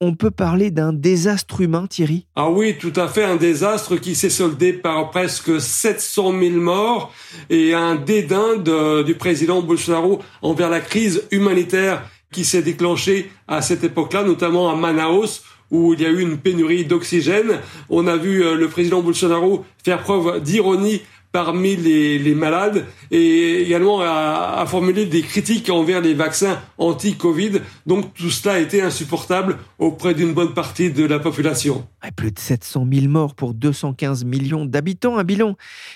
on 0.03 0.15
peut 0.15 0.31
parler 0.31 0.69
d'un 0.69 0.91
désastre 0.91 1.61
humain, 1.61 1.87
Thierry? 1.87 2.25
Ah 2.35 2.49
oui, 2.49 2.77
tout 2.77 2.91
à 2.95 3.07
fait, 3.07 3.23
un 3.23 3.37
désastre 3.37 3.95
qui 3.95 4.15
s'est 4.15 4.29
soldé 4.29 4.73
par 4.73 5.11
presque 5.11 5.61
700 5.61 6.37
000 6.39 6.55
morts 6.55 7.13
et 7.49 7.73
un 7.73 7.95
dédain 7.95 8.57
du 9.03 9.15
président 9.15 9.61
Bolsonaro 9.61 10.21
envers 10.41 10.69
la 10.69 10.81
crise 10.81 11.23
humanitaire 11.31 12.03
qui 12.33 12.43
s'est 12.43 12.61
déclenché 12.61 13.31
à 13.47 13.61
cette 13.61 13.85
époque-là, 13.85 14.23
notamment 14.23 14.69
à 14.69 14.75
Manaus, 14.75 15.43
où 15.71 15.93
il 15.93 16.01
y 16.01 16.05
a 16.05 16.09
eu 16.09 16.19
une 16.19 16.37
pénurie 16.37 16.85
d'oxygène. 16.85 17.59
On 17.89 18.07
a 18.07 18.17
vu 18.17 18.43
euh, 18.43 18.55
le 18.55 18.67
président 18.67 19.01
Bolsonaro 19.01 19.65
faire 19.83 20.03
preuve 20.03 20.41
d'ironie 20.41 21.01
parmi 21.33 21.75
les, 21.75 22.35
malades 22.35 22.85
et 23.09 23.63
également 23.63 24.01
à, 24.01 24.59
à, 24.59 24.65
formuler 24.67 25.07
des 25.07 25.23
critiques 25.23 25.71
envers 25.71 25.99
les 25.99 26.13
vaccins 26.13 26.59
anti-Covid. 26.77 27.53
Donc 27.87 28.13
tout 28.13 28.29
cela 28.29 28.55
a 28.55 28.59
été 28.59 28.83
insupportable 28.83 29.57
auprès 29.79 30.13
d'une 30.13 30.33
bonne 30.33 30.53
partie 30.53 30.91
de 30.91 31.03
la 31.03 31.17
population. 31.17 31.85
Plus 32.15 32.31
de 32.31 32.39
700 32.39 32.85
000 32.91 33.07
morts 33.07 33.33
pour 33.33 33.55
215 33.55 34.25
millions 34.25 34.65
d'habitants, 34.65 35.17
un 35.17 35.23
bilan 35.23 35.55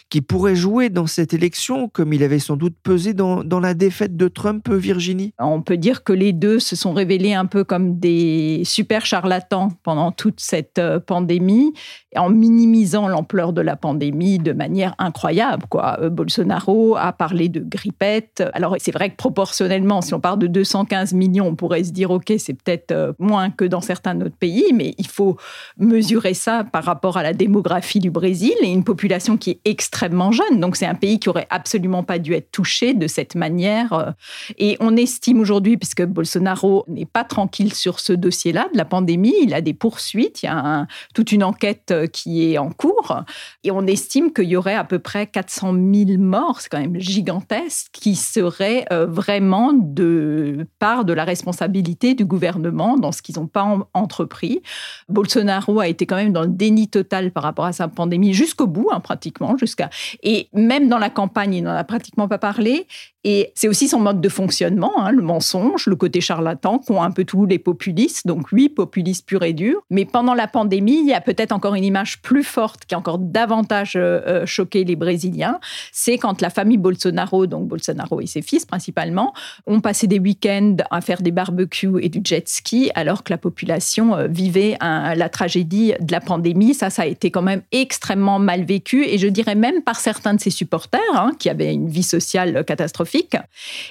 qui 0.09 0.21
pourrait 0.21 0.55
jouer 0.55 0.89
dans 0.89 1.05
cette 1.05 1.33
élection 1.33 1.87
comme 1.87 2.13
il 2.13 2.23
avait 2.23 2.39
sans 2.39 2.55
doute 2.55 2.75
pesé 2.81 3.13
dans, 3.13 3.43
dans 3.43 3.59
la 3.59 3.75
défaite 3.75 4.17
de 4.17 4.27
Trump, 4.27 4.67
Virginie 4.69 5.33
On 5.37 5.61
peut 5.61 5.77
dire 5.77 6.03
que 6.03 6.13
les 6.13 6.33
deux 6.33 6.59
se 6.59 6.75
sont 6.75 6.93
révélés 6.93 7.33
un 7.33 7.45
peu 7.45 7.63
comme 7.63 7.99
des 7.99 8.63
super 8.65 9.05
charlatans 9.05 9.69
pendant 9.83 10.11
toute 10.11 10.39
cette 10.39 10.79
euh, 10.79 10.99
pandémie, 10.99 11.73
en 12.15 12.29
minimisant 12.29 13.07
l'ampleur 13.07 13.53
de 13.53 13.61
la 13.61 13.75
pandémie 13.75 14.39
de 14.39 14.53
manière 14.53 14.95
incroyable 14.97 15.26
incroyable. 15.27 15.63
Quoi. 15.69 15.97
Euh, 16.01 16.09
Bolsonaro 16.09 16.95
a 16.95 17.11
parlé 17.11 17.49
de 17.49 17.59
grippette. 17.59 18.43
Alors 18.53 18.75
c'est 18.79 18.91
vrai 18.91 19.09
que 19.09 19.15
proportionnellement, 19.15 20.01
si 20.01 20.13
on 20.13 20.21
parle 20.21 20.39
de 20.39 20.47
215 20.47 21.13
millions, 21.13 21.47
on 21.47 21.55
pourrait 21.55 21.83
se 21.83 21.91
dire, 21.91 22.11
OK, 22.11 22.31
c'est 22.37 22.53
peut-être 22.53 22.91
euh, 22.91 23.13
moins 23.19 23.49
que 23.49 23.65
dans 23.65 23.81
certains 23.81 24.19
autres 24.21 24.37
pays, 24.37 24.71
mais 24.73 24.95
il 24.97 25.07
faut 25.07 25.37
mesurer 25.77 26.33
ça 26.33 26.63
par 26.63 26.83
rapport 26.83 27.17
à 27.17 27.23
la 27.23 27.33
démographie 27.33 27.99
du 27.99 28.09
Brésil 28.09 28.53
et 28.61 28.67
une 28.67 28.85
population 28.85 29.35
qui 29.37 29.51
est 29.51 29.59
extrêmement 29.65 30.31
jeune. 30.31 30.61
Donc 30.61 30.77
c'est 30.77 30.85
un 30.85 30.95
pays 30.95 31.19
qui 31.19 31.27
aurait 31.27 31.47
absolument 31.49 32.03
pas 32.03 32.19
dû 32.19 32.33
être 32.33 32.51
touché 32.51 32.93
de 32.93 33.07
cette 33.07 33.35
manière. 33.35 33.93
Euh. 33.93 34.11
Et 34.57 34.77
on 34.79 34.95
estime 34.95 35.41
aujourd'hui, 35.41 35.75
puisque 35.75 36.05
Bolsonaro 36.05 36.85
n'est 36.87 37.05
pas 37.05 37.25
tranquille 37.25 37.73
sur 37.73 37.99
ce 37.99 38.13
dossier-là 38.13 38.69
de 38.71 38.77
la 38.77 38.85
pandémie, 38.85 39.35
il 39.41 39.53
a 39.53 39.59
des 39.59 39.73
poursuites, 39.73 40.43
il 40.43 40.45
y 40.45 40.49
a 40.49 40.87
toute 41.13 41.33
une 41.33 41.43
enquête 41.43 41.93
qui 42.13 42.51
est 42.51 42.57
en 42.57 42.71
cours, 42.71 43.23
et 43.63 43.71
on 43.71 43.85
estime 43.85 44.31
qu'il 44.31 44.45
y 44.45 44.55
aurait 44.55 44.75
à 44.75 44.83
peu 44.83 44.99
près 44.99 45.16
près 45.17 45.27
400 45.27 45.73
000 45.73 46.19
morts, 46.19 46.61
c'est 46.61 46.69
quand 46.69 46.79
même 46.79 46.99
gigantesque, 46.99 47.87
qui 47.91 48.15
serait 48.15 48.85
euh, 48.91 49.07
vraiment 49.07 49.73
de 49.73 50.67
part 50.77 51.05
de 51.05 51.13
la 51.13 51.23
responsabilité 51.23 52.13
du 52.13 52.25
gouvernement 52.25 52.97
dans 52.97 53.11
ce 53.11 53.21
qu'ils 53.21 53.37
n'ont 53.37 53.47
pas 53.47 53.77
entrepris. 53.93 54.61
Bolsonaro 55.09 55.79
a 55.79 55.87
été 55.87 56.05
quand 56.05 56.17
même 56.17 56.33
dans 56.33 56.43
le 56.43 56.49
déni 56.49 56.87
total 56.87 57.31
par 57.31 57.43
rapport 57.43 57.65
à 57.65 57.73
sa 57.73 57.87
pandémie 57.87 58.33
jusqu'au 58.33 58.67
bout, 58.67 58.89
hein, 58.91 58.99
pratiquement, 58.99 59.57
jusqu'à 59.57 59.89
et 60.21 60.49
même 60.53 60.87
dans 60.87 60.99
la 60.99 61.09
campagne, 61.09 61.55
il 61.55 61.63
n'en 61.63 61.71
a 61.71 61.83
pratiquement 61.83 62.27
pas 62.27 62.37
parlé. 62.37 62.85
Et 63.23 63.51
c'est 63.55 63.67
aussi 63.67 63.89
son 63.89 63.99
mode 63.99 64.21
de 64.21 64.29
fonctionnement, 64.29 64.93
hein, 64.97 65.11
le 65.11 65.21
mensonge, 65.21 65.87
le 65.87 65.97
côté 65.97 66.21
charlatan 66.21 66.79
qu'ont 66.79 67.01
un 67.01 67.11
peu 67.11 67.25
tous 67.25 67.45
les 67.45 67.59
populistes. 67.59 68.25
Donc 68.25 68.53
oui, 68.53 68.69
populiste 68.69 69.27
pur 69.27 69.43
et 69.43 69.51
dur. 69.51 69.81
Mais 69.89 70.05
pendant 70.05 70.33
la 70.33 70.47
pandémie, 70.47 70.99
il 70.99 71.07
y 71.07 71.13
a 71.13 71.19
peut-être 71.19 71.51
encore 71.51 71.75
une 71.75 71.83
image 71.83 72.21
plus 72.21 72.45
forte 72.45 72.85
qui 72.85 72.95
a 72.95 72.97
encore 72.97 73.17
davantage 73.17 73.97
euh, 73.97 74.21
euh, 74.27 74.45
choqué 74.45 74.85
les 74.85 74.95
Brésiliens. 75.07 75.59
C'est 75.93 76.17
quand 76.17 76.41
la 76.41 76.49
famille 76.49 76.77
Bolsonaro, 76.77 77.47
donc 77.47 77.67
Bolsonaro 77.67 78.19
et 78.19 78.27
ses 78.27 78.41
fils 78.41 78.65
principalement, 78.65 79.33
ont 79.65 79.79
passé 79.79 80.05
des 80.05 80.19
week-ends 80.19 80.75
à 80.91 80.99
faire 80.99 81.21
des 81.21 81.31
barbecues 81.31 81.99
et 82.01 82.09
du 82.09 82.19
jet 82.21 82.49
ski, 82.49 82.91
alors 82.93 83.23
que 83.23 83.31
la 83.31 83.37
population 83.37 84.15
euh, 84.15 84.27
vivait 84.27 84.77
la 84.81 85.29
tragédie 85.29 85.93
de 86.01 86.11
la 86.11 86.19
pandémie. 86.19 86.73
Ça, 86.73 86.89
ça 86.89 87.03
a 87.03 87.05
été 87.05 87.31
quand 87.31 87.41
même 87.41 87.61
extrêmement 87.71 88.37
mal 88.37 88.65
vécu. 88.65 89.05
Et 89.05 89.17
je 89.17 89.27
dirais 89.27 89.55
même 89.55 89.81
par 89.81 89.97
certains 89.99 90.33
de 90.33 90.41
ses 90.41 90.49
supporters, 90.49 90.99
hein, 91.15 91.31
qui 91.39 91.49
avaient 91.49 91.73
une 91.73 91.87
vie 91.87 92.03
sociale 92.03 92.65
catastrophique. 92.65 93.37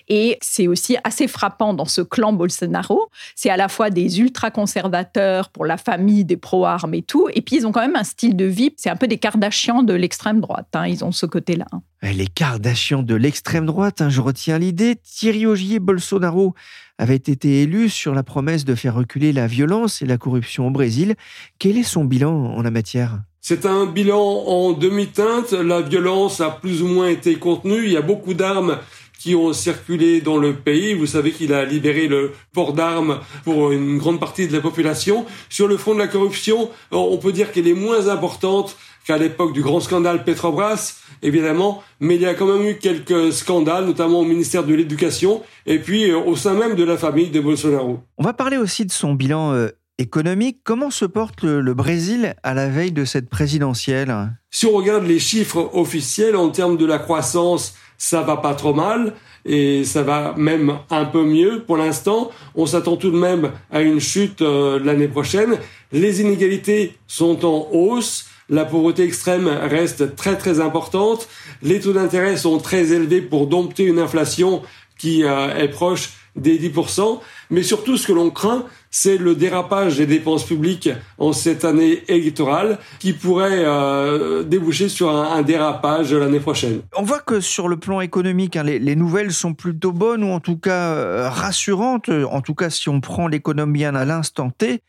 Et 0.08 0.37
c'est 0.42 0.68
aussi 0.68 0.96
assez 1.02 1.28
frappant 1.28 1.73
dans 1.73 1.87
ce 1.87 2.02
clan 2.02 2.35
Bolsonaro. 2.35 3.08
C'est 3.35 3.50
à 3.50 3.56
la 3.56 3.68
fois 3.68 3.88
des 3.88 4.20
ultra-conservateurs 4.20 5.49
pour 5.49 5.64
la 5.64 5.78
famille, 5.78 6.25
des 6.25 6.37
pro-armes 6.37 6.94
et 6.94 7.02
tout. 7.02 7.28
Et 7.32 7.40
puis, 7.40 7.56
ils 7.56 7.66
ont 7.66 7.73
quand 7.73 7.80
même 7.80 7.96
un 7.96 8.04
style 8.04 8.37
de 8.37 8.44
vie. 8.44 8.75
C'est 8.76 8.90
un 8.90 8.96
peu 8.96 9.08
des 9.08 9.18
Kardashians 9.18 9.82
de 9.82 9.94
l'extrême 9.94 10.40
droite. 10.40 10.68
Hein. 10.75 10.87
Ils 10.87 11.04
ont 11.04 11.05
ce 11.12 11.26
côté-là. 11.26 11.66
Eh, 12.02 12.12
les 12.12 12.26
Kardashians 12.26 13.02
de 13.02 13.14
l'extrême 13.14 13.66
droite, 13.66 14.00
hein, 14.00 14.08
je 14.08 14.20
retiens 14.20 14.58
l'idée. 14.58 14.96
Thierry 14.96 15.46
Ogier 15.46 15.78
Bolsonaro 15.78 16.54
avait 16.98 17.16
été 17.16 17.62
élu 17.62 17.88
sur 17.88 18.14
la 18.14 18.22
promesse 18.22 18.64
de 18.64 18.75
faire 18.75 18.94
reculer 18.94 19.32
la 19.32 19.46
violence 19.46 20.02
et 20.02 20.06
la 20.06 20.18
corruption 20.18 20.66
au 20.68 20.70
Brésil. 20.70 21.14
Quel 21.58 21.76
est 21.76 21.82
son 21.82 22.04
bilan 22.04 22.32
en 22.32 22.62
la 22.62 22.70
matière? 22.70 23.20
C'est 23.40 23.64
un 23.64 23.86
bilan 23.86 24.44
en 24.46 24.72
demi-teinte. 24.72 25.52
La 25.52 25.80
violence 25.80 26.40
a 26.40 26.50
plus 26.50 26.82
ou 26.82 26.88
moins 26.88 27.08
été 27.08 27.36
contenue. 27.36 27.84
Il 27.84 27.92
y 27.92 27.96
a 27.96 28.02
beaucoup 28.02 28.34
d'armes 28.34 28.78
qui 29.18 29.34
ont 29.34 29.52
circulé 29.52 30.20
dans 30.20 30.36
le 30.36 30.54
pays. 30.54 30.94
Vous 30.94 31.06
savez 31.06 31.32
qu'il 31.32 31.52
a 31.52 31.64
libéré 31.64 32.08
le 32.08 32.32
port 32.52 32.72
d'armes 32.72 33.20
pour 33.44 33.72
une 33.72 33.98
grande 33.98 34.20
partie 34.20 34.46
de 34.48 34.52
la 34.52 34.60
population. 34.60 35.26
Sur 35.48 35.68
le 35.68 35.76
front 35.76 35.94
de 35.94 36.00
la 36.00 36.08
corruption, 36.08 36.70
on 36.90 37.16
peut 37.18 37.32
dire 37.32 37.52
qu'elle 37.52 37.68
est 37.68 37.75
moins 37.75 38.08
importante 38.08 38.76
qu'à 39.06 39.18
l'époque 39.18 39.52
du 39.52 39.62
grand 39.62 39.80
scandale 39.80 40.25
Petrobras, 40.25 40.96
évidemment, 41.22 41.82
mais 42.00 42.16
il 42.16 42.22
y 42.22 42.26
a 42.26 42.34
quand 42.34 42.46
même 42.46 42.66
eu 42.66 42.76
quelques 42.76 43.32
scandales, 43.32 43.86
notamment 43.86 44.20
au 44.20 44.25
ministère 44.25 44.64
de 44.64 44.75
l'Éducation, 44.75 45.42
et 45.64 45.78
puis 45.78 46.10
euh, 46.10 46.18
au 46.18 46.34
sein 46.34 46.54
même 46.54 46.75
de 46.75 46.84
la 46.84 46.96
famille 46.96 47.30
de 47.30 47.40
Bolsonaro. 47.40 48.00
On 48.18 48.25
va 48.25 48.32
parler 48.32 48.56
aussi 48.56 48.84
de 48.84 48.90
son 48.90 49.14
bilan 49.14 49.52
euh, 49.52 49.68
économique. 49.98 50.58
Comment 50.64 50.90
se 50.90 51.04
porte 51.04 51.42
le, 51.42 51.75
Brésil 51.75 52.34
à 52.42 52.52
la 52.52 52.68
veille 52.68 52.92
de 52.92 53.04
cette 53.04 53.30
présidentielle? 53.30 54.14
Si 54.50 54.66
on 54.66 54.72
regarde 54.72 55.06
les 55.06 55.20
chiffres 55.20 55.70
officiels 55.72 56.34
en 56.34 56.50
termes 56.50 56.76
de 56.76 56.86
la 56.86 56.98
croissance, 56.98 57.75
ça 57.98 58.22
va 58.22 58.36
pas 58.36 58.54
trop 58.54 58.75
mal 58.75 59.14
et 59.44 59.84
ça 59.84 60.02
va 60.02 60.34
même 60.36 60.78
un 60.90 61.04
peu 61.04 61.25
mieux 61.25 61.62
pour 61.64 61.76
l'instant. 61.76 62.30
On 62.56 62.66
s'attend 62.66 62.96
tout 62.96 63.12
de 63.12 63.18
même 63.18 63.52
à 63.70 63.82
une 63.82 64.00
chute 64.00 64.42
euh, 64.42 64.80
l'année 64.82 65.08
prochaine. 65.08 65.58
Les 65.92 66.20
inégalités 66.20 66.96
sont 67.06 67.44
en 67.44 67.68
hausse. 67.72 68.26
La 68.49 68.65
pauvreté 68.65 69.03
extrême 69.03 69.49
reste 69.49 70.15
très 70.15 70.37
très 70.37 70.61
importante. 70.61 71.29
Les 71.62 71.81
taux 71.81 71.93
d'intérêt 71.93 72.37
sont 72.37 72.59
très 72.59 72.93
élevés 72.93 73.21
pour 73.21 73.49
dompter 73.49 73.85
une 73.85 73.99
inflation 73.99 74.62
qui 74.99 75.25
euh, 75.25 75.57
est 75.57 75.69
proche 75.69 76.11
des 76.37 76.59
10%. 76.59 77.21
Mais 77.50 77.62
surtout, 77.62 77.97
ce 77.97 78.07
que 78.07 78.12
l'on 78.12 78.31
craint, 78.31 78.64
c'est 78.90 79.19
le 79.19 79.35
dérapage 79.35 79.99
des 79.99 80.07
dépenses 80.07 80.45
publiques 80.45 80.88
en 81.19 81.33
cette 81.33 81.64
année 81.64 82.02
électorale 82.09 82.78
qui 82.99 83.12
pourrait 83.12 83.64
euh, 83.64 84.43
déboucher 84.43 84.88
sur 84.88 85.11
un, 85.11 85.43
dérapage 85.43 86.12
l'année 86.14 86.40
prochaine. 86.40 86.81
On 86.97 87.02
voit 87.02 87.19
que 87.19 87.40
sur 87.40 87.69
le 87.69 87.76
plan 87.76 88.00
économique, 88.00 88.57
hein, 88.57 88.62
les, 88.62 88.97
nouvelles 88.97 89.33
sont 89.33 89.55
plutôt 89.55 89.93
bonnes 89.93 90.25
ou 90.25 90.28
en 90.28 90.40
tout 90.40 90.57
cas 90.57 90.93
euh, 90.93 91.28
rassurantes, 91.28 92.09
en 92.09 92.40
tout 92.40 92.55
cas 92.55 92.71
si 92.71 92.88
on 92.88 93.00
prend 93.00 93.28
l'économie 93.28 93.85
à 93.85 93.93
l'instant 94.05 94.50
T. 94.50 94.81